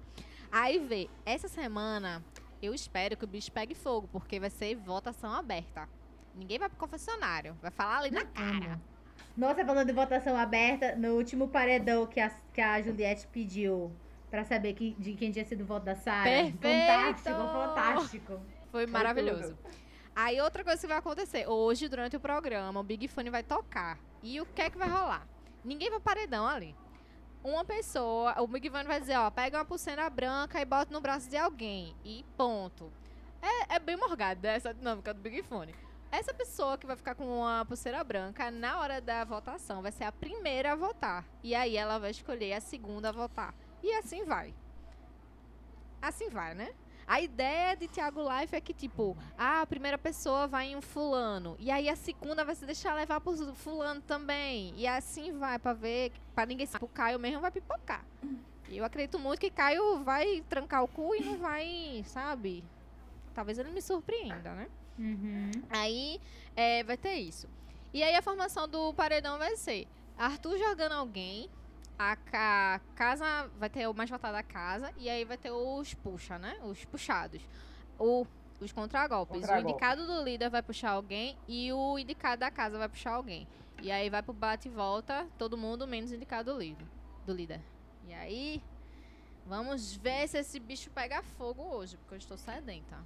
[0.51, 2.25] Aí vê, essa semana
[2.63, 5.87] eu espero que o bicho pegue fogo, porque vai ser votação aberta.
[6.35, 8.81] Ninguém vai pro confessionário, vai falar ali na cara.
[9.37, 13.93] Nossa, falando de votação aberta, no último paredão que a, que a Juliette pediu
[14.31, 16.51] pra saber que, de quem tinha sido o voto da Sarah.
[16.61, 18.41] Fantástico, fantástico.
[18.71, 19.57] Foi maravilhoso.
[20.15, 23.99] Aí outra coisa que vai acontecer, hoje durante o programa, o Big Fone vai tocar.
[24.23, 25.27] E o que é que vai rolar?
[25.65, 26.75] Ninguém vai paredão ali.
[27.45, 31.01] Uma pessoa, o Big Fone vai dizer, ó, pega uma pulseira branca e bota no
[31.01, 31.95] braço de alguém.
[32.05, 32.93] E ponto.
[33.41, 35.73] É, é bem morgado né, essa dinâmica do Big Fone.
[36.11, 40.05] Essa pessoa que vai ficar com uma pulseira branca, na hora da votação, vai ser
[40.05, 41.25] a primeira a votar.
[41.43, 43.55] E aí ela vai escolher a segunda a votar.
[43.83, 44.55] E assim vai.
[46.01, 46.73] Assim vai, né?
[47.07, 50.83] A ideia de Tiago Life é que, tipo, ah, a primeira pessoa vai em um
[50.83, 51.57] fulano.
[51.59, 54.75] E aí a segunda vai se deixar levar pro fulano também.
[54.77, 56.85] E assim vai, pra ver, pra ninguém saber.
[56.85, 58.05] O Caio mesmo vai pipocar.
[58.69, 62.63] E eu acredito muito que Caio vai trancar o cu e não vai, sabe?
[63.35, 64.69] Talvez ele me surpreenda, né?
[64.99, 65.51] Uhum.
[65.71, 66.21] Aí
[66.57, 67.49] é, vai ter isso.
[67.93, 69.87] E aí a formação do paredão vai ser
[70.17, 71.49] Arthur jogando alguém,
[71.99, 75.95] a, ca- casa vai ter o mais votado da casa e aí vai ter os
[75.95, 76.59] puxa, né?
[76.65, 77.41] Os puxados.
[77.99, 78.27] O,
[78.61, 79.37] os contragolpes.
[79.39, 79.71] O Contragolpe.
[79.71, 83.47] indicado do líder vai puxar alguém e o indicado da casa vai puxar alguém.
[83.81, 86.87] E aí vai pro bate e volta, todo mundo menos indicado do líder.
[87.25, 87.61] Do líder.
[88.09, 88.63] E aí,
[89.47, 92.97] vamos ver se esse bicho pega fogo hoje, porque eu estou sedenta.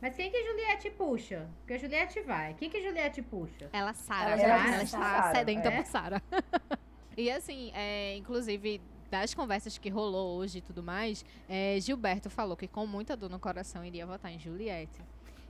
[0.00, 1.48] Mas quem que Juliette puxa?
[1.58, 2.54] Porque a Juliette vai.
[2.54, 3.70] Quem que Juliette puxa?
[3.72, 5.76] Ela Sara, Ela vai ela está Sara, sedenta é?
[5.76, 6.22] por Sara.
[7.16, 8.80] e assim, é, inclusive,
[9.10, 13.30] das conversas que rolou hoje e tudo mais, é, Gilberto falou que com muita dor
[13.30, 15.00] no coração iria votar em Juliette.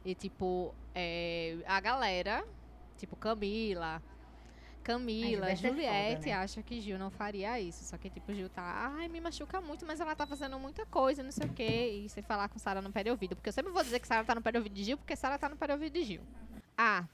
[0.04, 2.46] E tipo, é, a galera,
[2.96, 4.00] tipo Camila,
[4.86, 6.32] Camila, é Juliette né?
[6.32, 7.82] acha que Gil não faria isso.
[7.84, 8.62] Só que tipo, Gil tá,
[8.96, 12.04] ai, me machuca muito, mas ela tá fazendo muita coisa, não sei o quê.
[12.04, 13.34] E sem falar com Sara no pé de ouvido.
[13.34, 15.16] Porque eu sempre vou dizer que Sara tá no pé de ouvido de Gil, porque
[15.16, 16.20] Sara tá no pé de ouvido de Gil.
[16.78, 17.04] Ah,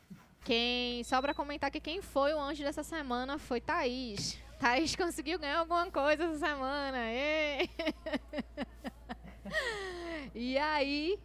[0.44, 1.02] quem.
[1.04, 4.38] Só pra comentar que quem foi o anjo dessa semana foi Thaís.
[4.60, 7.10] Thaís conseguiu ganhar alguma coisa essa semana.
[7.10, 7.70] ê!
[10.34, 11.18] e aí.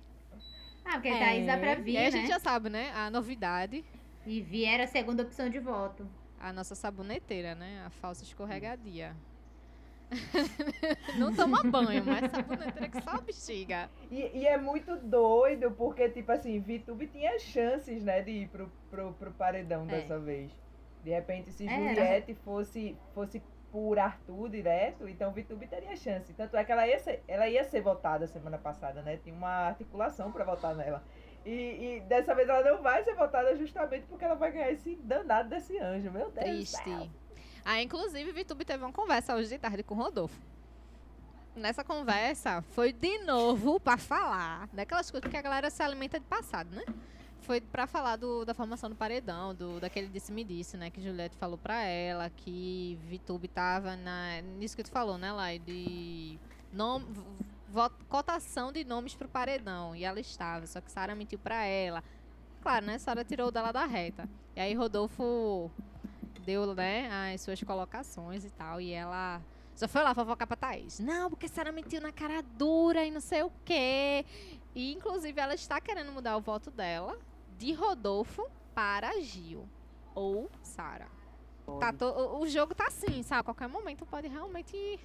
[0.85, 2.07] Ah, porque Thaís dá pra é, vir, e né?
[2.07, 2.93] a gente já sabe, né?
[2.95, 3.83] A novidade.
[4.25, 6.07] E Vi era a segunda opção de voto.
[6.39, 7.83] A nossa saboneteira, né?
[7.85, 9.15] A falsa escorregadia.
[11.17, 13.89] Não toma banho, mas saboneteira que só bexiga.
[14.09, 18.71] E, e é muito doido, porque, tipo assim, Vitube tinha chances, né, de ir pro,
[18.89, 19.87] pro, pro paredão É.
[19.87, 20.51] dessa vez.
[21.03, 26.33] De repente, se É, Juliette fosse, fosse por Arthur direto, então Vitube teria chance.
[26.33, 29.17] Tanto é que ela ia ser, ela ia ser votada semana passada, né?
[29.21, 31.03] Tinha uma articulação pra votar nela.
[31.49, 34.95] E, e dessa vez ela não vai ser votada justamente porque ela vai ganhar esse
[34.97, 36.11] danado desse anjo.
[36.11, 36.83] Meu Deus Triste.
[36.83, 37.09] céu.
[37.63, 40.37] Ah, inclusive, Vitube teve uma conversa hoje de tarde com o Rodolfo.
[41.55, 46.25] Nessa conversa, foi de novo pra falar daquelas coisas, porque a galera se alimenta de
[46.25, 46.83] passado, né?
[47.41, 50.89] Foi pra falar do, da formação do paredão, do, daquele disse-me-disse, né?
[50.89, 55.57] Que Juliette falou pra ela, que Vitube tava na, nisso que tu falou, né, Lai?
[55.59, 56.37] De
[56.73, 57.25] vo-
[58.09, 59.95] cotação de nomes pro paredão.
[59.95, 62.03] E ela estava, só que Sara mentiu pra ela.
[62.61, 62.97] Claro, né?
[62.97, 64.27] Sara tirou dela da reta.
[64.55, 65.69] E aí Rodolfo
[66.45, 68.79] deu, né, as suas colocações e tal.
[68.81, 69.41] E ela
[69.75, 70.99] só foi lá fofocar pra Thaís.
[70.99, 74.25] Não, porque Sara mentiu na cara dura e não sei o quê.
[74.73, 77.17] E, inclusive, ela está querendo mudar o voto dela
[77.57, 79.67] de Rodolfo para Gil.
[80.15, 81.07] Ou Sara.
[81.79, 83.41] Tá to- o- o jogo tá assim, sabe?
[83.41, 84.99] A qualquer momento pode realmente.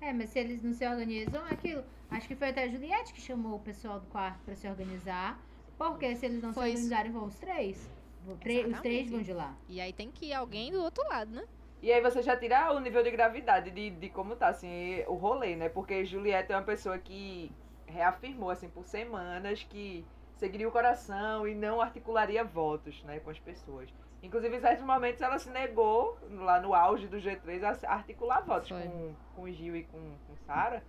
[0.00, 1.84] É, mas se eles não se organizam, é aquilo.
[2.08, 5.44] Acho que foi até a Juliette que chamou o pessoal do quarto pra se organizar.
[5.76, 6.84] Porque se eles não Foi se isso.
[6.90, 7.96] organizarem, vão os três.
[8.40, 9.10] Tre- os três Exatamente.
[9.10, 9.62] vão de lá.
[9.68, 11.42] E aí tem que ir alguém do outro lado, né?
[11.80, 15.14] E aí você já tira o nível de gravidade de, de como tá, assim, o
[15.14, 15.68] rolê, né?
[15.68, 21.54] Porque Juliette é uma pessoa que reafirmou, assim, por semanas que seguiria o coração e
[21.54, 23.94] não articularia votos, né, com as pessoas.
[24.22, 28.68] Inclusive, em certos momentos, ela se negou, lá no auge do G3, a articular votos
[28.68, 28.82] Foi.
[28.82, 30.82] com, com Gil e com, com Sara.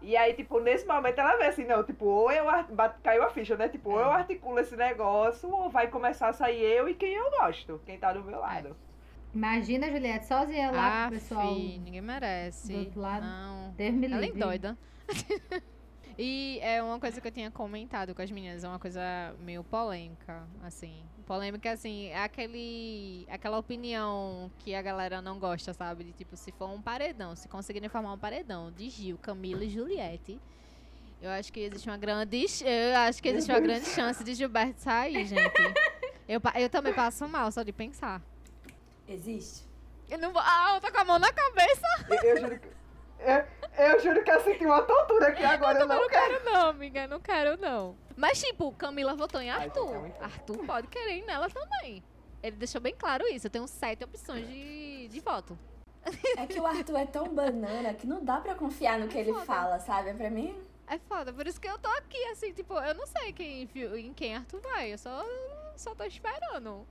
[0.00, 2.44] E aí, tipo, nesse momento ela vê assim, não, tipo, ou eu
[3.04, 3.68] caiu a ficha, né?
[3.68, 7.30] Tipo, ou eu articulo esse negócio, ou vai começar a sair eu e quem eu
[7.30, 8.76] gosto, quem tá do meu lado.
[9.32, 12.72] Imagina a Juliette sozinha lá ah, com o pessoal ninguém merece.
[12.72, 13.24] do outro lado.
[13.24, 13.70] Não.
[13.72, 14.78] Deus me Ela é doida.
[16.18, 19.00] e é uma coisa que eu tinha comentado com as meninas, é uma coisa
[19.40, 21.02] meio polêmica, assim.
[21.26, 26.04] Polêmica, assim, é aquele, aquela opinião que a galera não gosta, sabe?
[26.04, 29.70] De tipo, se for um paredão, se conseguirem formar um paredão de Gil, Camila e
[29.70, 30.40] Juliette,
[31.22, 34.80] eu acho que existe uma grande, eu acho que existe uma grande chance de Gilberto
[34.80, 35.40] sair, gente.
[36.28, 38.20] Eu, eu também passo mal só de pensar.
[39.08, 39.64] Existe?
[40.10, 41.86] Eu não vou, ah, eu tô com a mão na cabeça.
[42.08, 42.68] Eu, eu juro que.
[43.20, 43.46] é,
[43.76, 46.40] Eu juro que eu senti uma tontura aqui agora, eu, Eu não não quero.
[46.40, 47.96] quero não, amiga, não quero não.
[48.16, 49.88] Mas tipo, Camila votou em Ai, Arthur.
[50.04, 52.02] gente, é Arthur pode querer ir nela também.
[52.42, 53.46] Ele deixou bem claro isso.
[53.46, 55.58] Eu tenho sete opções de, de voto.
[56.36, 59.32] É que o Arthur é tão banana que não dá pra confiar no que ele
[59.32, 59.44] Foda.
[59.46, 60.12] fala, sabe?
[60.14, 60.54] Pra mim,
[60.88, 64.12] É foda, por isso que eu tô aqui, assim, tipo, eu não sei quem, em
[64.12, 64.92] quem Arthur vai.
[64.92, 65.24] Eu só,
[65.76, 66.84] só tô esperando.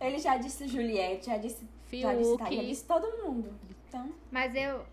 [0.00, 2.66] ele já disse Juliette, já disse, já disse, tá, já Fiuk.
[2.66, 3.54] disse todo mundo.
[3.88, 4.84] Então, Mas eu,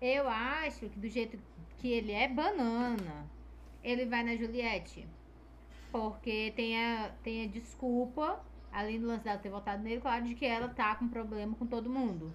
[0.00, 1.38] eu acho que do jeito
[1.78, 3.26] que ele é banana,
[3.82, 5.06] ele vai na Juliette.
[5.90, 8.40] Porque tem a, tem a desculpa,
[8.72, 11.66] além do lance dela ter votado nele, claro, de que ela tá com problema com
[11.66, 12.32] todo mundo.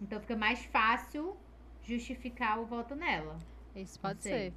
[0.00, 1.36] Então fica mais fácil
[1.82, 3.38] justificar o voto nela.
[3.74, 4.52] Isso pode ser.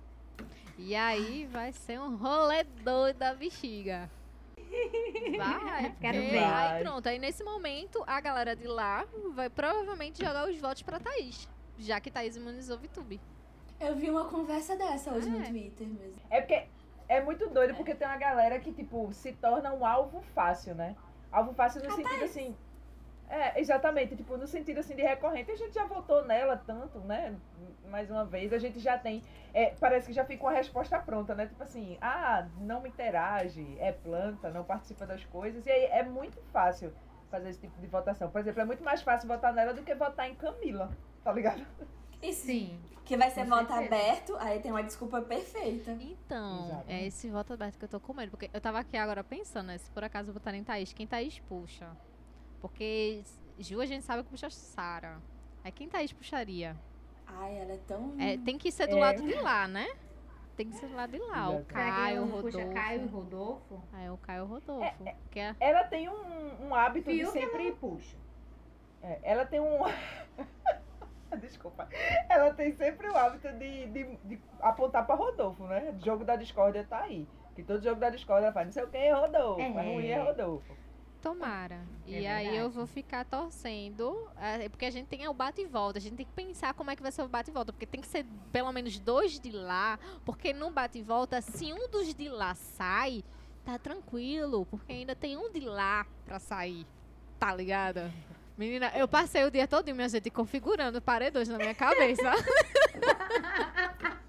[0.77, 4.09] E aí vai ser um rolê doido da bexiga.
[5.37, 6.43] Vai, Quero ver.
[6.43, 10.99] Aí pronto, aí nesse momento a galera de lá vai provavelmente jogar os votos pra
[10.99, 11.47] Thaís.
[11.77, 13.19] Já que Thaís imunizou VTube.
[13.79, 15.43] eu vi uma conversa dessa hoje no É.
[15.43, 16.21] Twitter mesmo.
[16.29, 16.65] É porque
[17.07, 20.95] é muito doido, porque tem uma galera que, tipo, se torna um alvo fácil, né?
[21.31, 22.55] Alvo fácil no sentido assim.
[23.27, 27.35] É, exatamente, tipo, no sentido assim de recorrente, a gente já votou nela tanto, né?
[27.89, 29.21] Mais uma vez, a gente já tem.
[29.53, 31.47] é, parece que já fica uma resposta pronta, né?
[31.47, 35.65] Tipo assim, ah, não me interage, é planta, não participa das coisas.
[35.65, 36.93] E aí é muito fácil
[37.31, 38.29] fazer esse tipo de votação.
[38.29, 40.91] Por exemplo, é muito mais fácil votar nela do que votar em Camila,
[41.25, 41.65] tá ligado?
[42.21, 42.79] Isso, Sim.
[43.03, 45.91] que vai ser voto aberto, aí tem uma desculpa perfeita.
[45.91, 46.85] Então, Exato.
[46.87, 48.29] é esse voto aberto que eu tô com medo.
[48.31, 49.77] Porque eu tava aqui agora pensando, né?
[49.79, 51.89] Se por acaso votar em Thaís, quem Thaís puxa?
[52.61, 53.23] Porque
[53.59, 55.17] Ju a gente sabe que puxa Sara.
[55.63, 56.75] Aí quem Thaís puxaria?
[57.27, 58.13] Ai, ela é tão.
[58.19, 58.99] É, tem que ser do É.
[58.99, 59.87] lado de lá, né?
[60.55, 61.49] Tem que ser do lado de lá.
[61.49, 62.73] O Caio, o não puxa Rodolfo.
[62.73, 63.83] Caio e Rodolfo?
[63.91, 64.95] Aí o Caio Rodolfo.
[65.29, 68.15] que é Ela tem um, um hábito de Fiuk ela sempre não puxa.
[69.03, 69.77] É, ela tem um.
[71.41, 71.87] Desculpa.
[72.29, 75.95] Ela tem sempre o hábito de, de, de apontar pra Rodolfo, né?
[75.99, 77.27] O jogo da discórdia tá aí.
[77.55, 79.61] Que todo jogo da discórdia faz, não sei o que, é Rodolfo.
[79.61, 79.69] É, É.
[79.93, 80.75] ruim, é Rodolfo.
[81.21, 81.79] Tomara.
[82.05, 82.75] E É aí eu verdade.
[82.75, 84.29] vou ficar torcendo.
[84.37, 85.97] é, Porque a gente tem o bate e volta.
[85.97, 87.73] A gente tem que pensar como é que vai ser o bate e volta.
[87.73, 89.97] Porque tem que ser pelo menos dois de lá.
[90.23, 93.23] Porque no bate e volta, se um dos de lá sai,
[93.63, 94.67] tá tranquilo.
[94.67, 96.85] Porque ainda tem um de lá pra sair.
[97.39, 98.11] Tá ligada?
[98.57, 102.31] Menina, eu passei o dia todo, minha gente, configurando paredões na minha cabeça.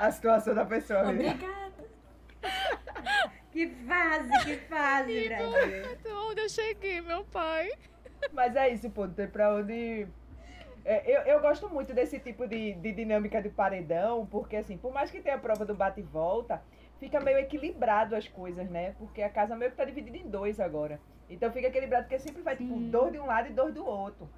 [0.00, 1.26] A situação da pessoa ali.
[1.28, 1.84] Obrigada.
[3.52, 5.92] Que fase, que fase, Brasil.
[5.92, 7.70] Então, onde eu cheguei, meu pai?
[8.32, 10.06] Mas é isso, pô, não tem pra onde.
[10.84, 14.92] É, eu, eu gosto muito desse tipo de, de dinâmica de paredão, porque assim, por
[14.92, 16.60] mais que tenha a prova do bate e volta,
[16.98, 18.94] fica meio equilibrado as coisas, né?
[18.98, 21.00] Porque a casa meio que tá dividida em dois agora.
[21.28, 22.90] Então fica equilibrado, porque sempre vai, tipo, Sim.
[22.90, 24.28] dois de um lado e dois do outro.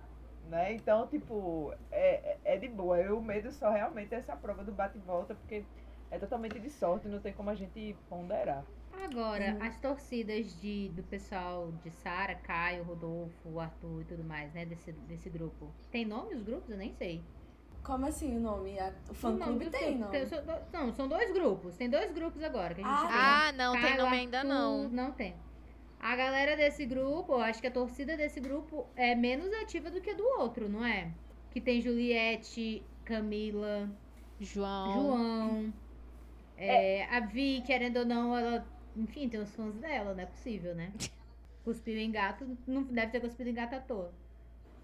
[0.48, 0.72] Né?
[0.74, 2.98] Então, tipo, é, é é de boa.
[3.00, 5.64] Eu, o medo só realmente é essa prova do bate e volta, porque
[6.10, 8.64] é totalmente de sorte, não tem como a gente ponderar.
[9.04, 9.62] Agora, Uhum.
[9.62, 14.64] as torcidas de, do pessoal de Sara, Caio, Rodolfo, Arthur e tudo mais, né?
[14.64, 15.70] Desse, desse grupo.
[15.90, 16.70] Tem nome os grupos?
[16.70, 17.22] Eu nem sei.
[17.82, 18.78] Como assim o nome?
[18.78, 20.08] A- O O fã nome clube tem, não?
[20.10, 21.76] Tem- são Não, são dois grupos.
[21.76, 23.16] Tem dois grupos agora que a gente Ah, tem.
[23.16, 24.88] Ah, não, tem Caio, nome ainda Arthur, não.
[24.88, 25.36] Não tem.
[26.00, 30.00] A galera desse grupo, eu acho que a torcida desse grupo é menos ativa do
[30.00, 31.10] que a do outro, não é?
[31.50, 33.90] Que tem Juliette, Camila,
[34.40, 34.92] João.
[34.92, 35.72] João.
[36.56, 38.66] é, A Vi, querendo ou não, ela.
[38.96, 40.92] Enfim, tem os fãs dela, não é possível, né?
[41.64, 44.12] Cuspiu em gato, não deve ter cuspido em gato à toa.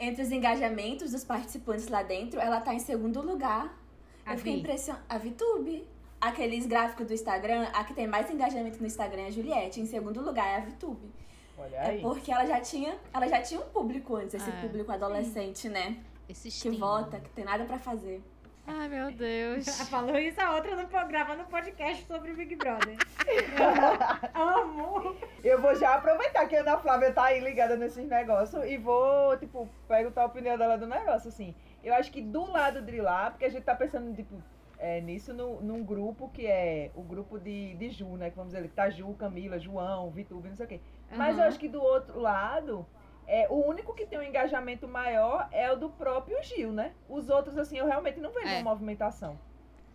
[0.00, 3.78] Entre os engajamentos dos participantes lá dentro, ela tá em segundo lugar.
[4.26, 4.60] A eu fiquei Vi.
[4.60, 5.04] impressionada.
[5.08, 5.86] A VTube.
[6.22, 9.80] Aqueles gráficos do Instagram, a que tem mais engajamento no Instagram é a Juliette.
[9.80, 11.12] Em segundo lugar é a VTube.
[11.58, 12.00] Olha É aí.
[12.00, 14.60] porque ela já tinha, ela já tinha um público antes, esse É.
[14.60, 15.96] público adolescente, né?
[16.28, 16.78] Esses Que tem.
[16.78, 18.22] vota, que tem nada pra fazer.
[18.64, 19.64] Ai, meu Deus.
[19.90, 22.96] Falou isso a outra no programa, no podcast sobre Big Brother.
[24.32, 25.16] Amo.
[25.42, 29.36] Eu vou já aproveitar que a Ana Flávia tá aí ligada nesses negócios e vou,
[29.38, 31.52] tipo, perguntar a opinião dela do negócio, assim.
[31.82, 34.40] Eu acho que do lado de lá, porque a gente tá pensando, tipo,
[34.83, 38.30] é, nisso no, num grupo que é o grupo de, de Ju, né?
[38.30, 40.80] Que vamos dizer, que tá Ju, Camila, João, Vitube, não sei o quê.
[41.16, 42.85] Mas eu acho que do outro lado,
[43.24, 46.93] é, o único que tem um engajamento maior é o do próprio Gil, né?
[47.09, 48.55] Os outros, assim, eu realmente não vejo É.
[48.61, 49.39] uma movimentação.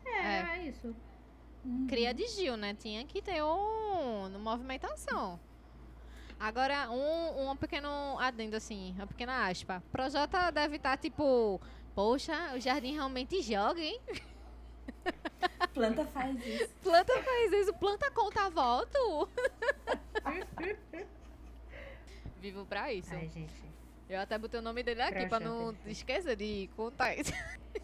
[0.06, 0.96] É, é isso.
[1.90, 2.74] Cria de Gil, né?
[2.74, 5.38] Tinha que ter um, uma movimentação.
[6.40, 9.84] Agora, um, um pequeno adendo, assim, uma pequena aspa.
[9.92, 11.60] Projota deve estar tipo,
[11.94, 14.00] poxa, o jardim realmente joga, hein?
[15.74, 16.70] Planta faz isso.
[16.84, 19.30] Planta faz isso, planta conta voto.
[22.40, 23.14] Vivo pra isso.
[23.14, 23.76] Ai, gente.
[24.10, 27.34] Eu até botei o nome dele aqui pra não esquecer de contar isso.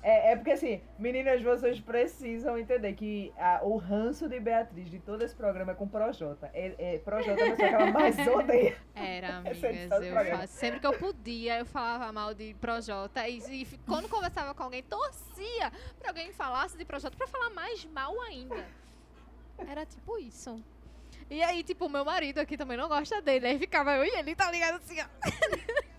[0.01, 4.99] É, é porque assim, meninas, vocês precisam entender que a, o ranço de Beatriz de
[4.99, 6.49] todo esse programa é com Projota.
[6.53, 8.77] É, é, Projota é a pessoa que ela mais odeia.
[8.95, 9.91] Era, amigas.
[9.91, 13.27] Eu faço, sempre que eu podia, eu falava mal de Projota.
[13.27, 17.85] E, e quando conversava com alguém, torcia pra alguém falasse de Projota pra falar mais
[17.85, 18.65] mal ainda.
[19.69, 20.61] Era tipo isso.
[21.29, 23.47] E aí, tipo, o meu marido aqui também não gosta dele.
[23.47, 25.05] Aí ficava eu e ele, tá ligado assim, ó.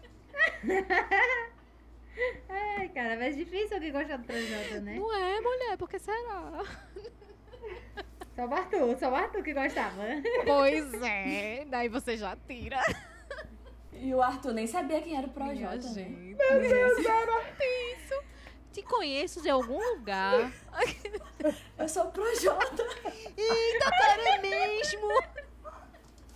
[2.48, 4.94] Ai, cara, mas é difícil alguém gostar do Projota, né?
[4.96, 6.62] Não é, mulher, porque será?
[8.36, 10.02] Só o Arthur, só o Arthur que gostava.
[10.44, 12.80] Pois é, daí você já tira.
[13.92, 15.76] E o Arthur nem sabia quem era o Projota.
[15.76, 15.94] Né?
[15.94, 17.42] Gente, Meu Deus, era
[17.94, 18.22] isso.
[18.72, 20.52] Te conheço de algum lugar.
[21.78, 22.82] Eu sou o Projota.
[23.36, 25.08] Eita, cara, é mesmo.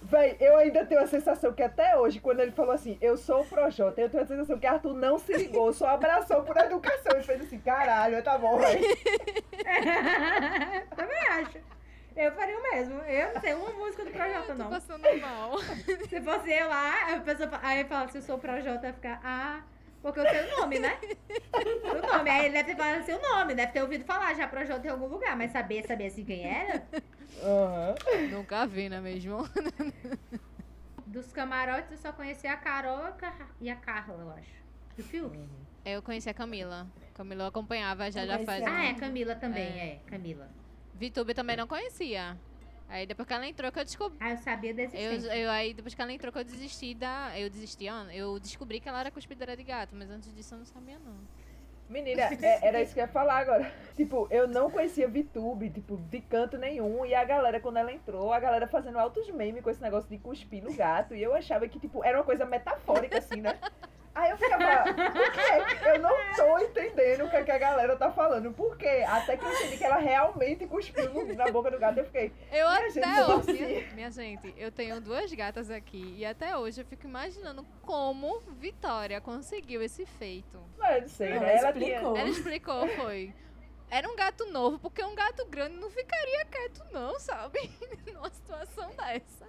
[0.00, 3.42] Véi, eu ainda tenho a sensação que até hoje, quando ele falou assim, eu sou
[3.42, 7.18] o Projota, eu tenho a sensação que Arthur não se ligou, só abraçou por educação
[7.18, 8.80] e fez assim, caralho, tá bom, véi.
[10.94, 11.58] Também acho.
[12.16, 13.00] Eu faria o mesmo.
[13.02, 14.66] Eu não sei uma música do Projota, não.
[14.66, 15.58] Tô passando mal.
[16.08, 19.20] Se fosse eu lá, a pessoa, aí fala, se eu sou o Projota, ia ficar,
[19.24, 19.62] ah...
[20.00, 20.96] Porque eu sei o nome, né?
[21.52, 22.30] o nome.
[22.30, 25.06] Aí ele deve ter falado seu nome, deve ter ouvido falar já Projota em algum
[25.06, 26.86] lugar, mas saber, saber assim quem era?
[27.42, 28.28] Uhum.
[28.30, 29.38] Nunca vi, não é mesmo?
[31.06, 33.00] Dos camarotes eu só conheci a Carol
[33.60, 34.52] e a Carla, eu acho.
[34.96, 35.38] Do filme?
[35.38, 35.48] Uhum.
[35.84, 36.86] Eu conheci a Camila.
[37.14, 38.62] Camila eu acompanhava já, já faz.
[38.66, 40.48] Ah, é, Camila também, é, é Camila.
[40.94, 42.36] Vitube também não conhecia.
[42.88, 44.18] Aí depois que ela entrou que eu descobri.
[44.20, 47.38] Ah, eu sabia desse eu, eu Aí depois que ela entrou que eu desisti da.
[47.38, 50.66] Eu desisti, eu descobri que ela era cuspidora de gato, mas antes disso eu não
[50.66, 51.16] sabia não.
[51.88, 53.70] Menina, é, era isso que eu ia falar agora.
[53.98, 57.04] Tipo, eu não conhecia VTube, tipo, de canto nenhum.
[57.04, 60.18] E a galera, quando ela entrou, a galera fazendo altos memes com esse negócio de
[60.18, 61.16] cuspir no gato.
[61.16, 63.58] E eu achava que, tipo, era uma coisa metafórica, assim, né?
[64.18, 65.88] Aí eu ficava, por quê?
[65.90, 68.52] Eu não tô entendendo o que, é que a galera tá falando.
[68.52, 69.04] Por quê?
[69.06, 71.98] Até que eu entendi que ela realmente cuspiu na boca do gato.
[71.98, 72.32] Eu fiquei.
[72.50, 76.16] Eu até gente, hoje, minha, minha, gente, eu tenho duas gatas aqui.
[76.16, 80.60] E até hoje eu fico imaginando como Vitória conseguiu esse feito.
[80.76, 81.56] Mas não sei, ela né?
[81.56, 82.16] Ela explicou.
[82.16, 83.34] Ela explicou, foi.
[83.88, 87.70] Era um gato novo, porque um gato grande não ficaria quieto, não, sabe?
[88.12, 89.46] Numa situação dessa.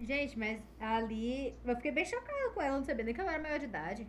[0.00, 1.54] Gente, mas ali.
[1.64, 4.06] Eu fiquei bem chocada com ela, não sabia nem que ela era maior de idade.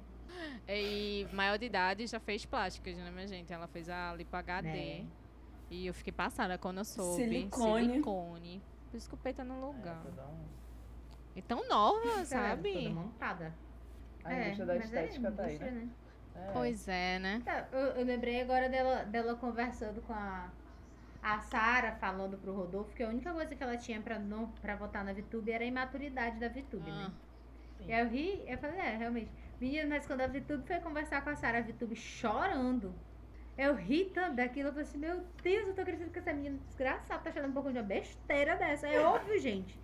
[0.68, 3.52] E maior de idade já fez plásticas, né, minha gente?
[3.52, 4.68] Ela fez a Lipo HD.
[4.68, 5.06] É.
[5.70, 7.24] E eu fiquei passada quando eu soube.
[7.24, 7.90] Silicone.
[7.90, 8.62] Silicone.
[8.90, 10.06] Por isso que o peito tá no lugar.
[10.06, 10.46] É, um...
[11.36, 12.70] E tão nova, sabe?
[12.70, 13.56] É, toda montada.
[14.24, 15.72] A é, indústria da é estética é tá aí, né?
[15.72, 15.90] né?
[16.36, 16.52] É.
[16.52, 17.42] Pois é, né?
[17.44, 20.52] Tá, eu, eu, lembrei agora dela, dela conversando com a,
[21.22, 24.76] a Sara falando pro Rodolfo que a única coisa que ela tinha pra, não, pra
[24.76, 26.92] votar na VTube era a imaturidade da VTube, né?
[26.92, 27.14] ah, né?
[27.78, 27.86] Sim.
[27.88, 29.30] E eu ri, eu falei, é, realmente.
[29.60, 32.94] Menina, mas quando a VTube foi conversar com a Sara, a VTube chorando.
[33.58, 36.58] Eu ri tanto daquilo, eu falei assim, meu Deus, eu tô crescendo com essa menina
[36.68, 38.88] desgraçada, tá achando um pouco de uma besteira dessa.
[38.88, 39.80] É óbvio, gente.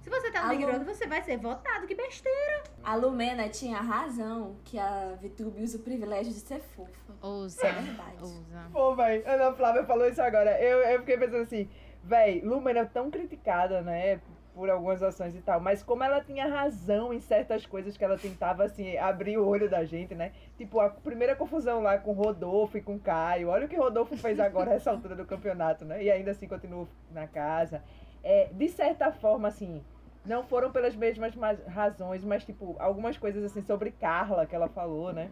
[0.00, 2.62] Se você tá no Big Brother, você vai ser votado, que besteira.
[2.82, 7.14] A Lumena tinha razão que a VTube usa o privilégio de ser fofa.
[7.22, 7.66] Usa.
[7.66, 8.22] É verdade.
[8.22, 8.68] Usa.
[8.72, 10.58] Pô, véi, Ana Flávia falou isso agora.
[10.58, 11.68] Eu, eu fiquei pensando assim,
[12.02, 14.20] véi, Lumena é tão criticada, né?
[14.54, 18.18] Por algumas ações e tal, mas como ela tinha razão em certas coisas que ela
[18.18, 20.32] tentava, assim, abrir o olho da gente, né?
[20.58, 23.48] Tipo, a primeira confusão lá com Rodolfo e com Caio.
[23.48, 26.02] Olha o que Rodolfo fez agora nessa altura do campeonato, né?
[26.02, 27.82] E ainda assim continua na casa
[28.22, 29.82] é, de certa forma, assim,
[30.24, 31.34] não foram pelas mesmas
[31.66, 35.30] razões, mas, tipo, algumas coisas, assim, sobre Carla que ela falou, né?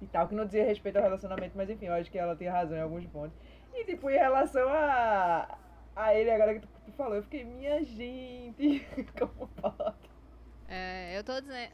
[0.00, 2.48] E tal, que não dizia respeito ao relacionamento, mas enfim, eu acho que ela tem
[2.48, 3.36] razão em alguns pontos.
[3.72, 5.58] E, tipo, em relação a,
[5.96, 8.86] a ele, agora que tu, tu falou, eu fiquei, minha gente,
[9.18, 10.10] como pode?
[10.68, 11.72] É, eu tô dizendo,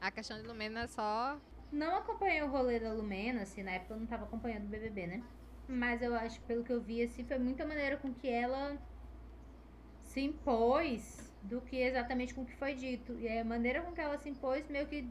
[0.00, 1.38] a questão de Lumena é só...
[1.72, 5.06] Não acompanhei o rolê da Lumena, assim, na época eu não tava acompanhando o BBB,
[5.06, 5.22] né?
[5.66, 8.76] Mas eu acho, pelo que eu vi, assim, foi muita maneira com que ela
[10.12, 13.18] se impôs do que exatamente com o que foi dito.
[13.18, 15.08] E a maneira com que ela se impôs meio que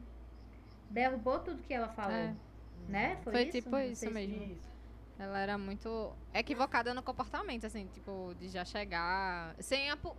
[0.89, 2.16] derrubou tudo que ela falou.
[2.16, 2.36] É.
[2.88, 3.18] Né?
[3.24, 3.52] Foi, foi isso?
[3.52, 4.58] tipo isso mesmo.
[5.18, 9.56] Ela era muito equivocada no comportamento, assim, tipo, de já chegar.
[9.60, 10.16] Sem, apu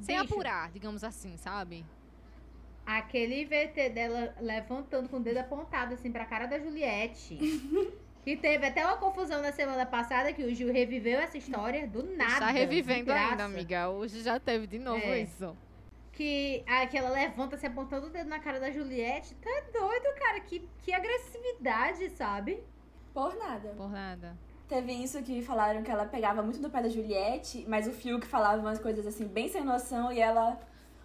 [0.00, 1.84] sem apurar, digamos assim, sabe?
[2.86, 7.36] Aquele VT dela levantando com o dedo apontado, assim, pra cara da Juliette.
[8.28, 12.02] Que teve até uma confusão na semana passada que o Gil reviveu essa história do
[12.14, 12.32] nada.
[12.32, 13.88] Está revivendo ainda, amiga.
[13.88, 15.20] Hoje já teve de novo é.
[15.20, 15.56] isso.
[16.12, 19.34] Que, a, que ela levanta se apontando o dedo na cara da Juliette.
[19.36, 20.40] Tá doido, cara.
[20.40, 22.62] Que, que agressividade, sabe?
[23.14, 23.70] Por nada.
[23.70, 24.36] Por nada.
[24.68, 28.26] Teve isso que falaram que ela pegava muito do pé da Juliette, mas o Fiuk
[28.26, 30.60] falava umas coisas assim, bem sem noção, e ela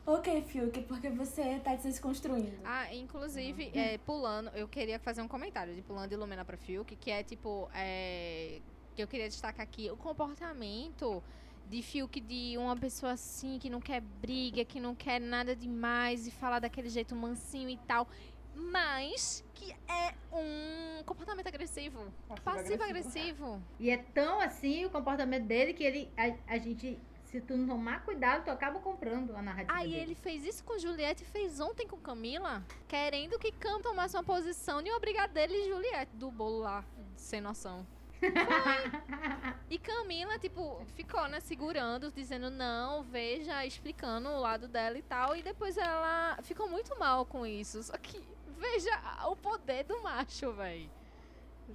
[0.06, 2.58] Ok, Fiuk, porque você tá se desconstruindo.
[2.66, 6.93] Ah, inclusive, é, pulando, eu queria fazer um comentário de pulando de Lumena pra Fiuk,
[6.97, 8.60] que é tipo, é,
[8.93, 11.24] que eu queria destacar aqui, o comportamento
[11.70, 16.28] de Fiuk de uma pessoa assim, que não quer briga, que não quer nada demais
[16.28, 18.06] e falar daquele jeito mansinho e tal,
[18.54, 23.64] mas que é um comportamento agressivo, passivo-agressivo.
[23.80, 26.99] E é tão assim o comportamento dele que ele a, a gente
[27.34, 30.01] se tu não tomar cuidado, tu acaba comprando a narrativa Aí dele.
[30.01, 34.23] ele fez isso com Juliette e fez ontem com Camila, querendo que Cam tomasse uma
[34.23, 37.88] posição e uma brigadeiro e Juliette do bolo lá, sem noção.
[39.67, 45.36] E Camila, tipo, ficou, né, segurando, dizendo não, veja, explicando o lado dela e tal.
[45.36, 47.81] E depois ela ficou muito mal com isso.
[47.81, 48.21] Só que,
[48.59, 50.88] veja o poder do macho, véi.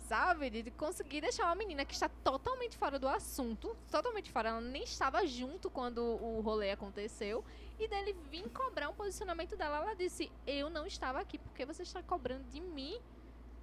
[0.00, 0.50] Sabe?
[0.50, 3.76] De conseguir deixar uma menina que está totalmente fora do assunto.
[3.90, 4.50] Totalmente fora.
[4.50, 7.44] Ela nem estava junto quando o rolê aconteceu.
[7.78, 9.78] E dele vir cobrar um posicionamento dela.
[9.78, 13.00] Ela disse: Eu não estava aqui porque você está cobrando de mim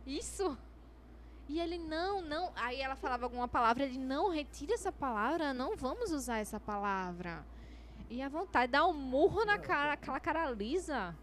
[0.05, 0.57] isso.
[1.47, 2.51] E ele, não, não.
[2.55, 7.45] Aí ela falava alguma palavra, ele, não, retire essa palavra, não vamos usar essa palavra.
[8.09, 11.15] E a vontade de dar um murro na cara, aquela cara lisa.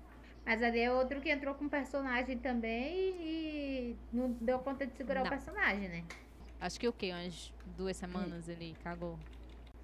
[0.45, 5.21] Mas ali é outro que entrou com personagem também e não deu conta de segurar
[5.21, 5.27] Não.
[5.27, 6.05] o personagem, né?
[6.61, 7.13] Acho que o quê?
[7.13, 9.19] Umas duas semanas ele cagou.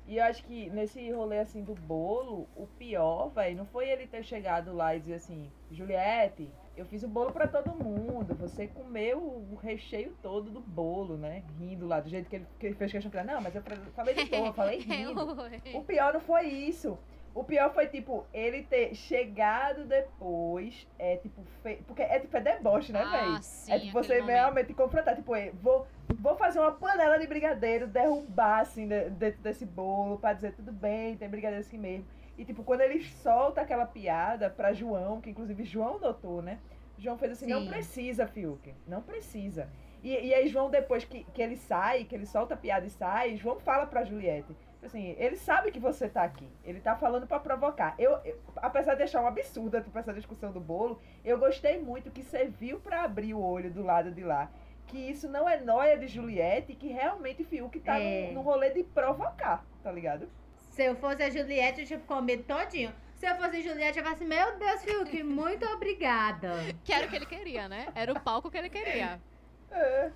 [0.06, 4.06] E eu acho que nesse rolê assim do bolo, o pior, velho, não foi ele
[4.06, 6.48] ter chegado lá e dizer assim, Juliette,
[6.78, 11.42] eu fiz o bolo pra todo mundo, você comeu o recheio todo do bolo, né?
[11.58, 13.62] Rindo lá, do jeito que ele, que ele fez questão de falar, não, mas eu
[13.94, 15.36] falei de boa, falei rindo.
[15.74, 16.98] O pior não foi isso.
[17.38, 21.76] O pior foi, tipo, ele ter chegado depois, é tipo, fe...
[21.86, 23.38] porque é tipo, é deboche, né, Ah, velho?
[23.68, 24.34] É tipo, você momento.
[24.34, 25.86] realmente confrontar, tipo, é, vou,
[26.18, 30.72] vou fazer uma panela de brigadeiro, derrubar, assim, de- dentro desse bolo, pra dizer, tudo
[30.72, 32.06] bem, tem brigadeiro assim mesmo.
[32.36, 36.58] E, tipo, quando ele solta aquela piada pra João, que inclusive João notou, né?
[36.98, 37.68] João fez assim, não Sim.
[37.68, 39.68] precisa, Fiuk, não precisa.
[40.02, 42.90] E, e aí João, depois que, que ele sai, que ele solta a piada e
[42.90, 44.56] sai, João fala pra Juliette,
[44.88, 46.48] assim, ele sabe que você tá aqui.
[46.64, 47.94] Ele tá falando pra provocar.
[47.98, 52.10] Eu, eu- apesar de achar um absurdo tipo, essa discussão do bolo, eu gostei muito
[52.10, 54.50] que serviu pra abrir o olho do lado de lá.
[54.86, 58.28] Que isso não é noia de Juliette, que realmente Fiuk tá É.
[58.28, 60.28] no, no rolê de provocar, tá ligado?
[60.70, 62.92] Se eu fosse a Juliette, eu tinha comido todinho.
[63.16, 66.52] Se eu fosse a Juliette, eu ia falar assim, meu Deus, Fiuk, muito obrigada.
[66.84, 67.88] Que era o que ele queria, né?
[67.94, 69.20] Era o palco que ele queria.
[69.70, 70.10] É.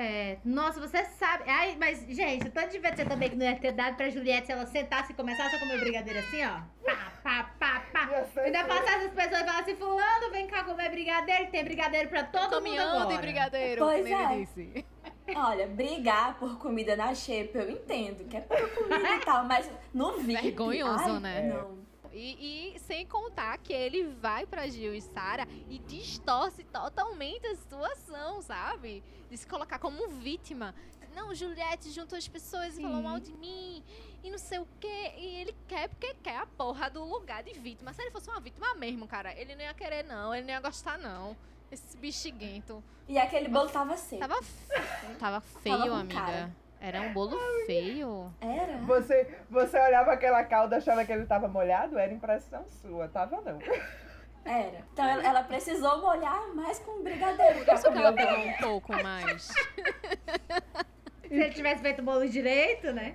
[0.00, 1.42] É, nossa, você sabe.
[1.48, 4.46] Ai, mas, gente, o tanto devia ter também que não ia ter dado pra Juliette
[4.46, 6.60] se ela sentasse e começasse a comer brigadeiro assim, ó.
[6.84, 8.42] Pá, pá, pá, pá.
[8.42, 12.42] Ainda passasse as pessoas e falasse, fulano, vem cá comer brigadeiro, tem brigadeiro pra todo
[12.42, 13.14] mundo Caminhando agora.
[13.14, 14.38] e brigadeiro, Pois como ele é.
[14.38, 14.86] disse.
[15.34, 19.68] Olha, brigar por comida na xepa, eu entendo, que é por comida e tal, mas
[19.92, 20.42] no VIP...
[20.42, 21.42] Vergonhoso, ai, né?
[21.42, 21.76] Não.
[22.12, 27.54] E, e sem contar que ele vai pra Gil e Sara e distorce totalmente a
[27.56, 29.02] situação, sabe?
[29.30, 30.74] De se colocar como vítima.
[31.14, 33.02] Não, Juliette juntou as pessoas e falou Sim.
[33.02, 33.82] mal de mim
[34.22, 35.12] e não sei o quê.
[35.16, 37.92] E ele quer porque quer a porra do lugar de vítima.
[37.92, 40.34] Se ele fosse uma vítima mesmo, cara, ele não ia querer, não.
[40.34, 41.36] Ele não ia gostar, não.
[41.72, 42.82] Esse bexiguento.
[43.08, 44.20] E aquele bolo tava seco.
[44.20, 44.40] Tava,
[45.18, 46.14] tava feio, com amiga.
[46.20, 46.50] cara.
[46.80, 48.32] Era um bolo feio.
[48.40, 48.78] Era?
[48.78, 51.98] Você, você olhava aquela calda achava que ele tava molhado?
[51.98, 53.58] Era impressão sua, tava não.
[54.48, 54.82] Era.
[54.92, 57.64] Então ela, ela precisou molhar mais com brigadeiro.
[57.64, 59.42] Por isso que ela pegou um pouco mais.
[61.28, 63.14] Se ele tivesse feito o bolo direito, né?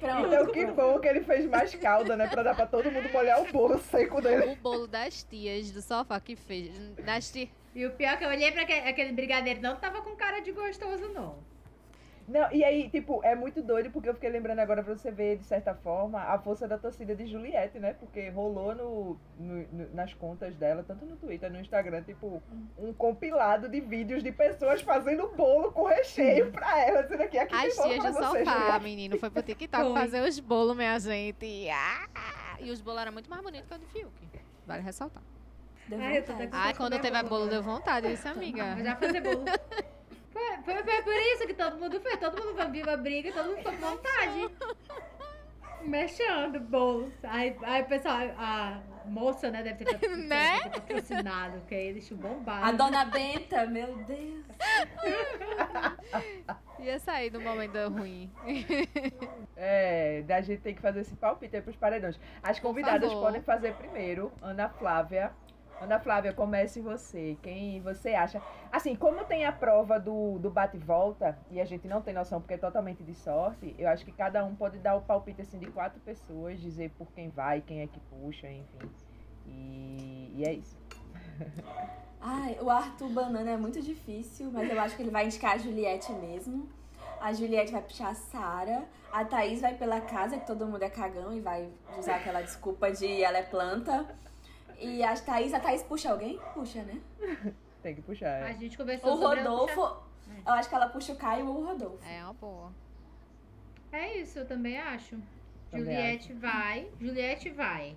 [0.00, 0.26] Pronto.
[0.26, 2.26] Então que bom que ele fez mais calda, né?
[2.26, 4.52] Pra dar pra todo mundo molhar o bolo seco dele.
[4.52, 6.76] o bolo das tias do sofá que fez.
[7.04, 7.48] Das tias.
[7.72, 10.40] E o pior é que eu olhei pra aquele, aquele brigadeiro, não tava com cara
[10.40, 11.38] de gostoso, não.
[12.28, 15.36] Não, e aí, tipo, é muito doido porque eu fiquei lembrando agora pra você ver,
[15.38, 17.94] de certa forma, a força da torcida de Juliette, né?
[17.94, 22.42] Porque rolou no, no- no- nas contas dela, tanto no Twitter, no Instagram, tipo,
[22.78, 27.54] um compilado de vídeos de pessoas fazendo bolo com recheio pra ela, dizendo aqui, aqui
[27.54, 28.82] As bolo tias do você, sofá, Juliette.
[28.84, 29.18] menino.
[29.18, 30.00] Foi pro TikTok Foi.
[30.00, 31.68] fazer os bolos, minha gente.
[31.70, 32.56] Ah!
[32.60, 34.12] E os bolos eram muito mais bonitos que o do Fiuk.
[34.66, 35.22] Vale ressaltar.
[35.88, 37.50] Deu Ai, eu tô Ai, quando teve a bolo bolo, agora.
[37.50, 38.76] deu vontade, isso, amiga.
[38.82, 39.44] Já fazer bolo.
[40.32, 42.16] Foi, foi, foi por isso que todo mundo fez.
[42.18, 44.50] Todo mundo viu a briga, todo mundo ficou com vontade.
[45.82, 47.12] Mexendo bolo.
[47.24, 50.60] Aí, aí o pessoal, a moça, né, deve ter, Né?
[50.68, 52.66] patrocinado, que aí eles bombaram.
[52.66, 54.44] A dona Benta, meu Deus.
[56.78, 58.30] Ia sair do momento ruim.
[59.64, 62.18] É, da gente tem que fazer esse palpite aí pros paredões.
[62.42, 65.30] As convidadas podem fazer primeiro, Ana Flávia,
[65.82, 67.36] Ana Flávia, comece você.
[67.42, 68.40] Quem você acha?
[68.70, 72.54] Assim, como tem a prova do, do bate-volta, e a gente não tem noção porque
[72.54, 75.66] é totalmente de sorte, eu acho que cada um pode dar o palpite assim, de
[75.66, 78.90] quatro pessoas, dizer por quem vai, quem é que puxa, enfim.
[79.46, 80.78] E, e é isso.
[82.24, 85.58] Ai, o Arthur Banana é muito difícil, mas eu acho que ele vai indicar a
[85.58, 86.68] Juliette mesmo.
[87.20, 88.84] A Juliette vai puxar a Sara.
[89.12, 91.68] A Thaís vai pela casa, que todo mundo é cagão e vai
[91.98, 94.06] usar aquela desculpa de ela é planta.
[94.82, 96.38] E a Thaís, a Thaís puxa alguém?
[96.54, 97.00] Puxa, né?
[97.82, 98.42] Tem que puxar.
[98.42, 98.54] A É.
[98.54, 100.02] gente conversou O sobre ela Rodolfo, puxar-
[100.46, 102.04] eu acho que ela puxa o Caio ou o Rodolfo.
[102.04, 102.72] É uma boa.
[103.92, 105.16] É isso, eu também acho.
[105.70, 106.88] Também Juliette vai.
[107.00, 107.96] Juliette vai.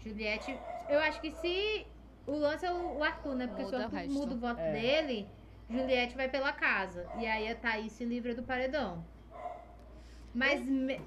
[0.00, 0.58] Juliette.
[0.88, 1.86] Eu acho que se.
[2.26, 3.46] O lance é o o Arthur, né?
[3.46, 4.12] Porque se o Muda o Arthur resto.
[4.12, 4.72] muda o voto É.
[4.72, 5.28] dele,
[5.70, 7.06] Juliette vai pela casa.
[7.18, 9.04] E aí a Thaís se livra do paredão.
[10.34, 11.00] Mas me-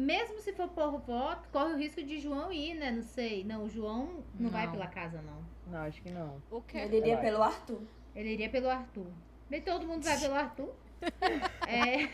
[0.00, 2.90] mesmo se for por voto, corre o risco de João ir, né?
[2.90, 3.44] Não sei.
[3.44, 4.72] Não, o João não, vai Não.
[4.72, 5.44] pela casa, não.
[5.66, 6.42] Não, acho que não.
[6.50, 6.78] O quê?
[6.78, 7.24] Ele iria Vai.
[7.26, 7.82] pelo Arthur.
[8.14, 9.06] Ele iria pelo Arthur.
[9.48, 10.72] Bem, todo mundo vai pelo Arthur.
[11.66, 12.04] É,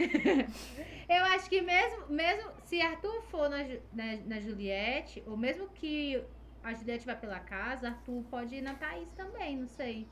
[1.19, 3.59] eu acho que mesmo, mesmo se Arthur for na,
[3.93, 6.23] na, na Juliette, ou mesmo que
[6.63, 10.07] a Juliette vá pela casa, Arthur pode ir na Thaís também, não sei.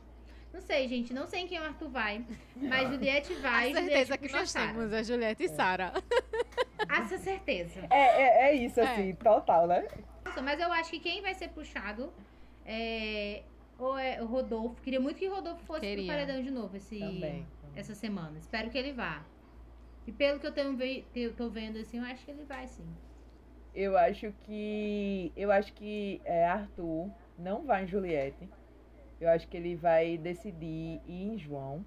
[0.55, 2.25] Não sei, gente, não sei em quem o Arthur vai.
[2.57, 4.67] Mas Juliette vai, a certeza Juliette que nós Sara.
[4.73, 5.93] temos é Julieta e Sara.
[6.89, 7.81] Essa certeza.
[7.91, 8.85] É, é, é isso, É.
[8.85, 9.85] assim, total, né?
[10.25, 12.13] Nossa, Mas eu acho que quem vai ser puxado
[12.65, 13.43] é,
[13.79, 14.81] ou é o Rodolfo.
[14.81, 16.05] Queria muito que o Rodolfo fosse Queria.
[16.05, 17.45] pro paredão de novo esse, Também.
[17.75, 18.39] essa semana.
[18.39, 19.25] Espero que ele vá.
[20.07, 22.45] E pelo que eu, tenho, ve- que eu tô vendo, assim, eu acho que ele
[22.45, 22.87] vai, sim.
[23.75, 25.33] Eu acho que.
[25.37, 28.49] Eu acho que é, Arthur não vai em Juliette.
[29.21, 31.85] Eu acho que ele vai decidir ir em João.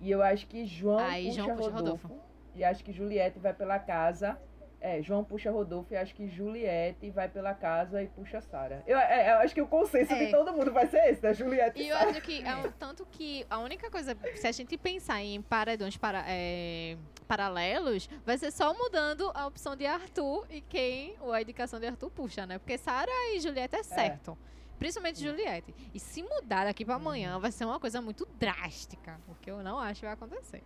[0.00, 2.08] E eu acho que João Aí, puxa, João puxa Rodolfo.
[2.08, 2.28] Rodolfo.
[2.54, 4.38] E acho que Juliette vai pela casa.
[4.80, 8.80] É, João puxa Rodolfo e acho que Juliette vai pela casa e puxa Sara.
[8.86, 10.26] Eu, é, eu acho que o consenso É.
[10.26, 11.34] de todo mundo vai ser esse, né?
[11.34, 14.78] Juliette E e eu acho que, é tanto que a única coisa, se a gente
[14.78, 16.96] pensar em paredões para, é,
[17.26, 21.86] paralelos, vai ser só mudando a opção de Arthur e quem, ou a indicação de
[21.86, 22.58] Arthur puxa, né?
[22.58, 24.38] Porque Sara e Julieta é certo.
[24.78, 25.74] Principalmente Juliette.
[25.92, 29.20] E se mudar daqui pra amanhã, vai ser uma coisa muito drástica.
[29.28, 30.62] O que eu não acho que vai acontecer.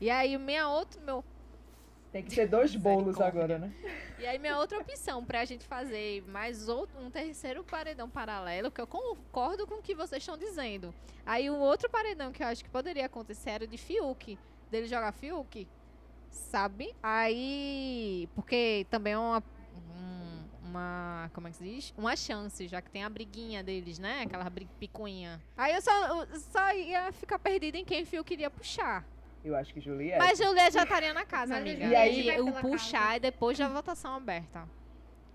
[0.00, 1.24] E aí, minha outra, meu,
[2.12, 3.72] Tem que ser dois bolos agora, né?
[4.18, 8.80] E aí, minha outra opção pra gente fazer mais outro, um terceiro paredão paralelo, que
[8.80, 10.94] eu concordo com o que vocês estão dizendo.
[11.24, 14.38] Aí, um outro paredão que eu acho que poderia acontecer era o de Fiuk,
[14.70, 15.66] dele jogar Fiuk,
[16.30, 16.94] sabe?
[17.02, 19.42] Aí, porque também é uma, um-
[20.72, 21.94] uma, como é que se diz?
[21.96, 24.22] Uma chance, já que tem a briguinha deles, né?
[24.22, 24.50] Aquela
[24.80, 25.40] picuinha.
[25.56, 29.04] Aí eu só, eu só ia ficar perdida em quem Fiuk iria puxar.
[29.44, 30.18] Eu acho que Juliette.
[30.18, 31.84] Mas Juliette já estaria na casa, amiga.
[31.84, 33.16] E E aí- o puxar casa.
[33.16, 34.66] é depois da votação aberta.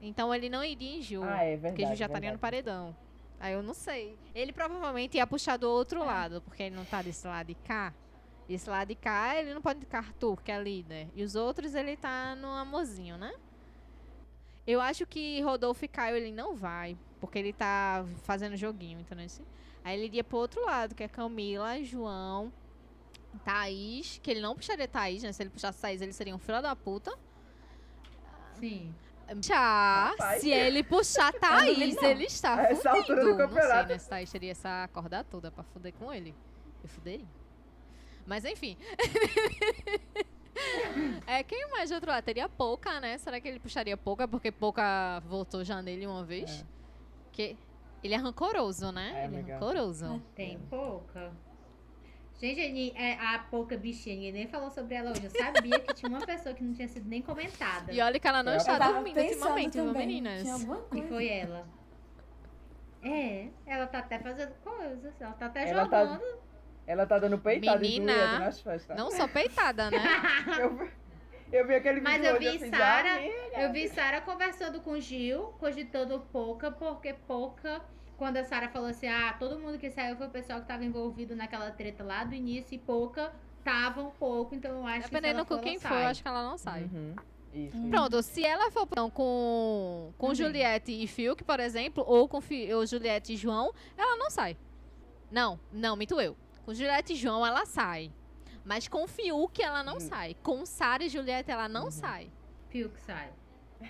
[0.02, 1.24] Então ele não iria em Ju.
[1.24, 1.90] Ah, é porque verdade.
[1.92, 2.96] Ju já estaria no paredão.
[3.40, 4.18] Aí eu não sei.
[4.34, 7.94] Ele provavelmente ia puxar do outro lado, porque ele não tá desse lado de cá.
[8.50, 11.10] Esse lado de cá, ele não pode indicar Arthur, que é líder.
[11.14, 13.34] E os outros, ele tá no amorzinho, né?
[14.68, 16.98] Eu acho que Rodolfo e Caio, ele não vai.
[17.22, 19.26] Porque ele tá fazendo joguinho, entendeu?
[19.26, 19.44] assim?
[19.84, 22.52] Aí ele iria pro outro lado, que é Camila, João,
[23.46, 24.20] Thaís.
[24.22, 25.32] Que ele não puxaria Thaís, né?
[25.32, 27.18] Se ele puxasse Thaís, ele seria um filho da puta.
[28.60, 28.94] Sim.
[29.42, 30.42] Já, Rapaz.
[30.42, 32.10] se ele puxar Thaís, duvido, não.
[32.10, 32.98] ele está A essa fudido.
[32.98, 33.90] altura do Não sei, campeonato.
[33.90, 33.98] né?
[33.98, 36.34] Se Thaís teria essa corda toda pra fuder com ele.
[36.84, 37.26] Eu fuderia.
[38.26, 38.78] Mas enfim.
[41.28, 42.24] é, quem mais de outro lado?
[42.24, 43.18] Teria Pouca, né?
[43.18, 44.28] Será que ele puxaria Pouca?
[44.28, 46.66] Porque Pouca votou já nele uma vez.
[47.32, 47.56] Que
[48.04, 49.12] ele é rancoroso, né?
[49.16, 50.22] É, ele é rancoroso.
[50.36, 51.32] Tem pouca.
[52.40, 55.26] Gente, é, a pouca bichinha, ninguém nem falou sobre ela hoje.
[55.26, 57.92] Eu sabia que tinha uma pessoa que não tinha sido nem comentada.
[57.92, 60.08] E olha que ela não Eu está dormindo ultimamente, viu, também.
[60.08, 60.48] meninas?
[60.94, 61.68] E foi ela.
[63.02, 65.20] É, ela tá até fazendo coisas.
[65.20, 66.47] Ela tá até Ela tá- jogando.
[66.88, 68.98] Ela tá dando peitada em Menina, Juliette nas festas.
[68.98, 69.98] Não só peitada, né?
[70.60, 70.92] Eu, vi-
[71.52, 73.22] eu vi aquele vídeo Mas eu vi assim, Sara-
[73.54, 77.82] já, Eu vi Sara conversando com Gil, cogitando Pouca, porque Pouca,
[78.18, 80.84] quando a Sara falou assim, ah, todo mundo que saiu foi o pessoal que tava
[80.86, 83.32] envolvido naquela treta lá do início e Pouca
[83.64, 86.08] tava um pouco, então eu acho que se Dependendo ela for, com quem for, eu
[86.08, 86.84] acho que ela não sai.
[86.84, 87.16] Uhum,
[87.54, 87.78] Isso.
[87.78, 87.90] Hum.
[87.92, 90.36] Pronto, se ela for então, com, com Também.
[90.38, 94.58] Juliette e Fiuk, por exemplo, ou com Fi- ou Juliette e João, ela não sai.
[95.30, 96.36] Não, não, minto eu.
[96.68, 98.12] Com Juliette e João, ela sai.
[98.66, 100.00] Mas com Fiuk, ela não Hum.
[100.02, 100.36] sai.
[100.44, 101.92] Com Sara e Juliette, ela não Uhum.
[101.92, 102.30] sai.
[102.70, 103.30] Fio que sai.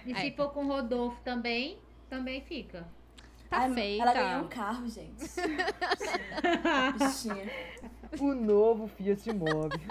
[0.05, 0.15] E É.
[0.17, 2.87] se for com Rodolfo também, também fica.
[3.49, 4.03] Tá Ai, feita.
[4.03, 5.15] Ela ganhou um carro, gente.
[6.99, 7.49] Bichinha.
[8.19, 9.81] O novo Fiat Mobi.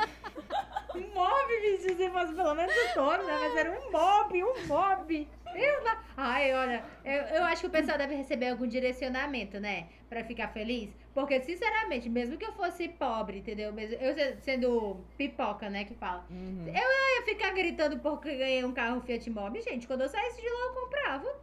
[0.95, 3.37] Um mob, bicho, se fosse pelo menos o touro, né?
[3.41, 5.29] Mas era um mob, um mob.
[5.57, 9.89] Eu lá- Ai, olha, eu, eu acho que o pessoal deve receber algum direcionamento, né?
[10.09, 10.91] Pra ficar feliz.
[11.17, 13.73] Porque, sinceramente, mesmo que eu fosse pobre, entendeu?
[13.73, 16.27] Mesmo eu se- sendo pipoca, né, que fala.
[16.29, 16.67] Uhum.
[16.69, 19.87] Eu ia ficar gritando porque ganhei um carro Fiat Mobi, gente.
[19.87, 21.35] Quando eu saísse de lá, eu comprava.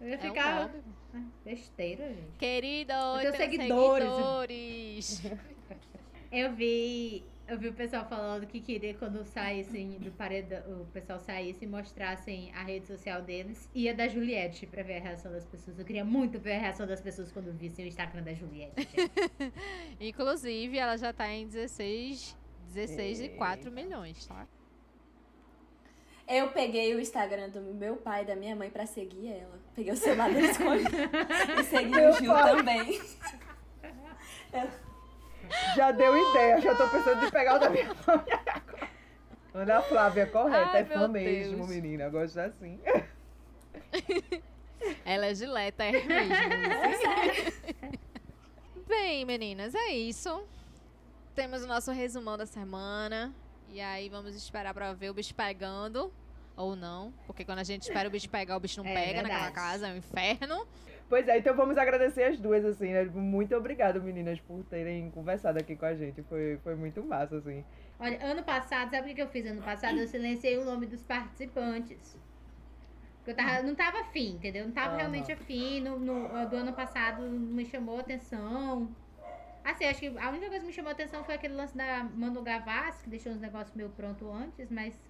[0.00, 0.62] Eu ia É um ficar.
[0.62, 0.82] mob.
[1.14, 2.36] Ah, Besteira, gente.
[2.36, 5.04] Querido, tenho eu tenho seguidores.
[5.04, 5.22] seguidores.
[6.32, 7.22] Eu vi.
[7.52, 11.68] Eu vi o pessoal falando que queria quando saíssem do paredão, o pessoal saísse e
[11.68, 15.78] mostrassem a rede social deles, ia da Juliette pra ver a reação das pessoas.
[15.78, 18.88] Eu queria muito ver a reação das pessoas quando vissem o Instagram da Juliette.
[20.00, 22.34] Inclusive, ela já tá em 16,
[22.68, 24.48] 16 e 4 milhões, tá?
[26.26, 29.60] Eu peguei o Instagram do meu pai e da minha mãe pra seguir ela.
[29.74, 30.56] Peguei o celular deles
[31.60, 32.98] e segui o Gil também.
[35.76, 38.40] Já deu ideia, já tô pensando em pegar o da minha família.
[39.54, 41.68] Ana Flávia, correta, Ai, é fã mesmo, Deus.
[41.68, 42.08] menina.
[42.08, 42.80] Gosta assim.
[45.04, 46.34] Ela é gileta, é mesmo.
[48.86, 50.42] Bem, meninas, é isso.
[51.34, 53.32] Temos o nosso resumão da semana.
[53.70, 56.12] E aí vamos esperar pra ver o bicho pegando.
[56.56, 57.12] Ou não.
[57.26, 59.54] Porque quando a gente espera o bicho pegar, o bicho não É, pega naquela verdade.
[59.54, 60.66] casa, é um inferno.
[61.08, 63.04] Pois é, então vamos agradecer as duas, assim, né?
[63.04, 66.22] Muito obrigado, meninas, por terem conversado aqui com a gente.
[66.22, 67.64] Foi, foi muito massa, assim.
[67.98, 69.98] Olha, ano passado, sabe o que eu fiz ano passado?
[69.98, 72.18] Eu silenciei o nome dos participantes.
[73.18, 74.66] Porque eu tava, não tava afim, entendeu?
[74.66, 74.96] Não tava Aham.
[74.96, 75.80] realmente afim.
[75.80, 78.96] No, no- do ano passado não me chamou atenção.
[79.64, 82.42] Assim, acho que a única coisa que me chamou atenção foi aquele lance da Manu
[82.42, 85.00] Gavassi, que deixou uns negócios meio pronto antes, mas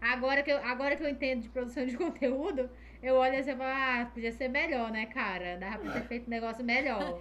[0.00, 2.70] agora que, eu, agora que eu entendo de produção de conteúdo,
[3.02, 5.56] eu olho assim e falo, ah, podia ser melhor, né, cara?
[5.56, 7.20] Dava pra ter feito um negócio melhor.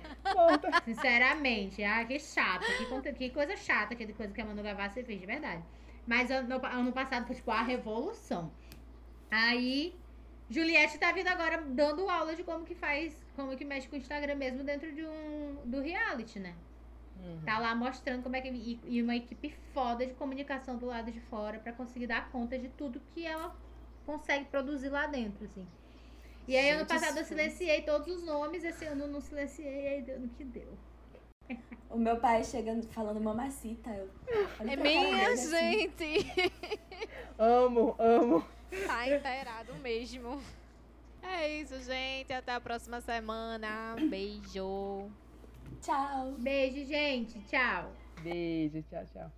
[0.84, 5.04] Sinceramente, ah, que chato, que, conte- que coisa chata, aquela coisa que a Manu Gavassi
[5.04, 5.64] fez, de verdade.
[6.06, 8.52] Mas ano, ano passado foi tipo a revolução.
[9.30, 9.94] Aí,
[10.49, 13.99] Juliette tá vindo agora dando aula de como que faz, como que mexe com o
[13.99, 16.54] Instagram mesmo dentro de um do reality, né?
[17.45, 18.48] Tá lá mostrando como é que.
[18.48, 22.58] E, e uma equipe foda de comunicação do lado de fora pra conseguir dar conta
[22.58, 23.56] de tudo que ela
[24.08, 25.68] consegue produzir lá dentro, assim.
[26.48, 29.84] E aí, ano Gente, passado eu silenciei todos os nomes, esse ano eu não silenciei,
[29.84, 30.74] e aí deu no que deu.
[31.90, 33.90] O meu pai chegando falando mamacita.
[33.92, 34.10] Eu,
[34.68, 35.50] É cara minha assim.
[35.50, 36.34] gente.
[37.38, 38.46] Amo, amo.
[38.86, 40.42] Tá inteirado mesmo.
[41.22, 42.32] É isso, gente.
[42.34, 43.96] Até a próxima semana.
[44.10, 45.10] Beijo.
[45.82, 46.34] Tchau.
[46.38, 47.40] Beijo, gente.
[47.44, 47.92] Tchau.
[48.22, 49.36] Beijo, tchau, tchau.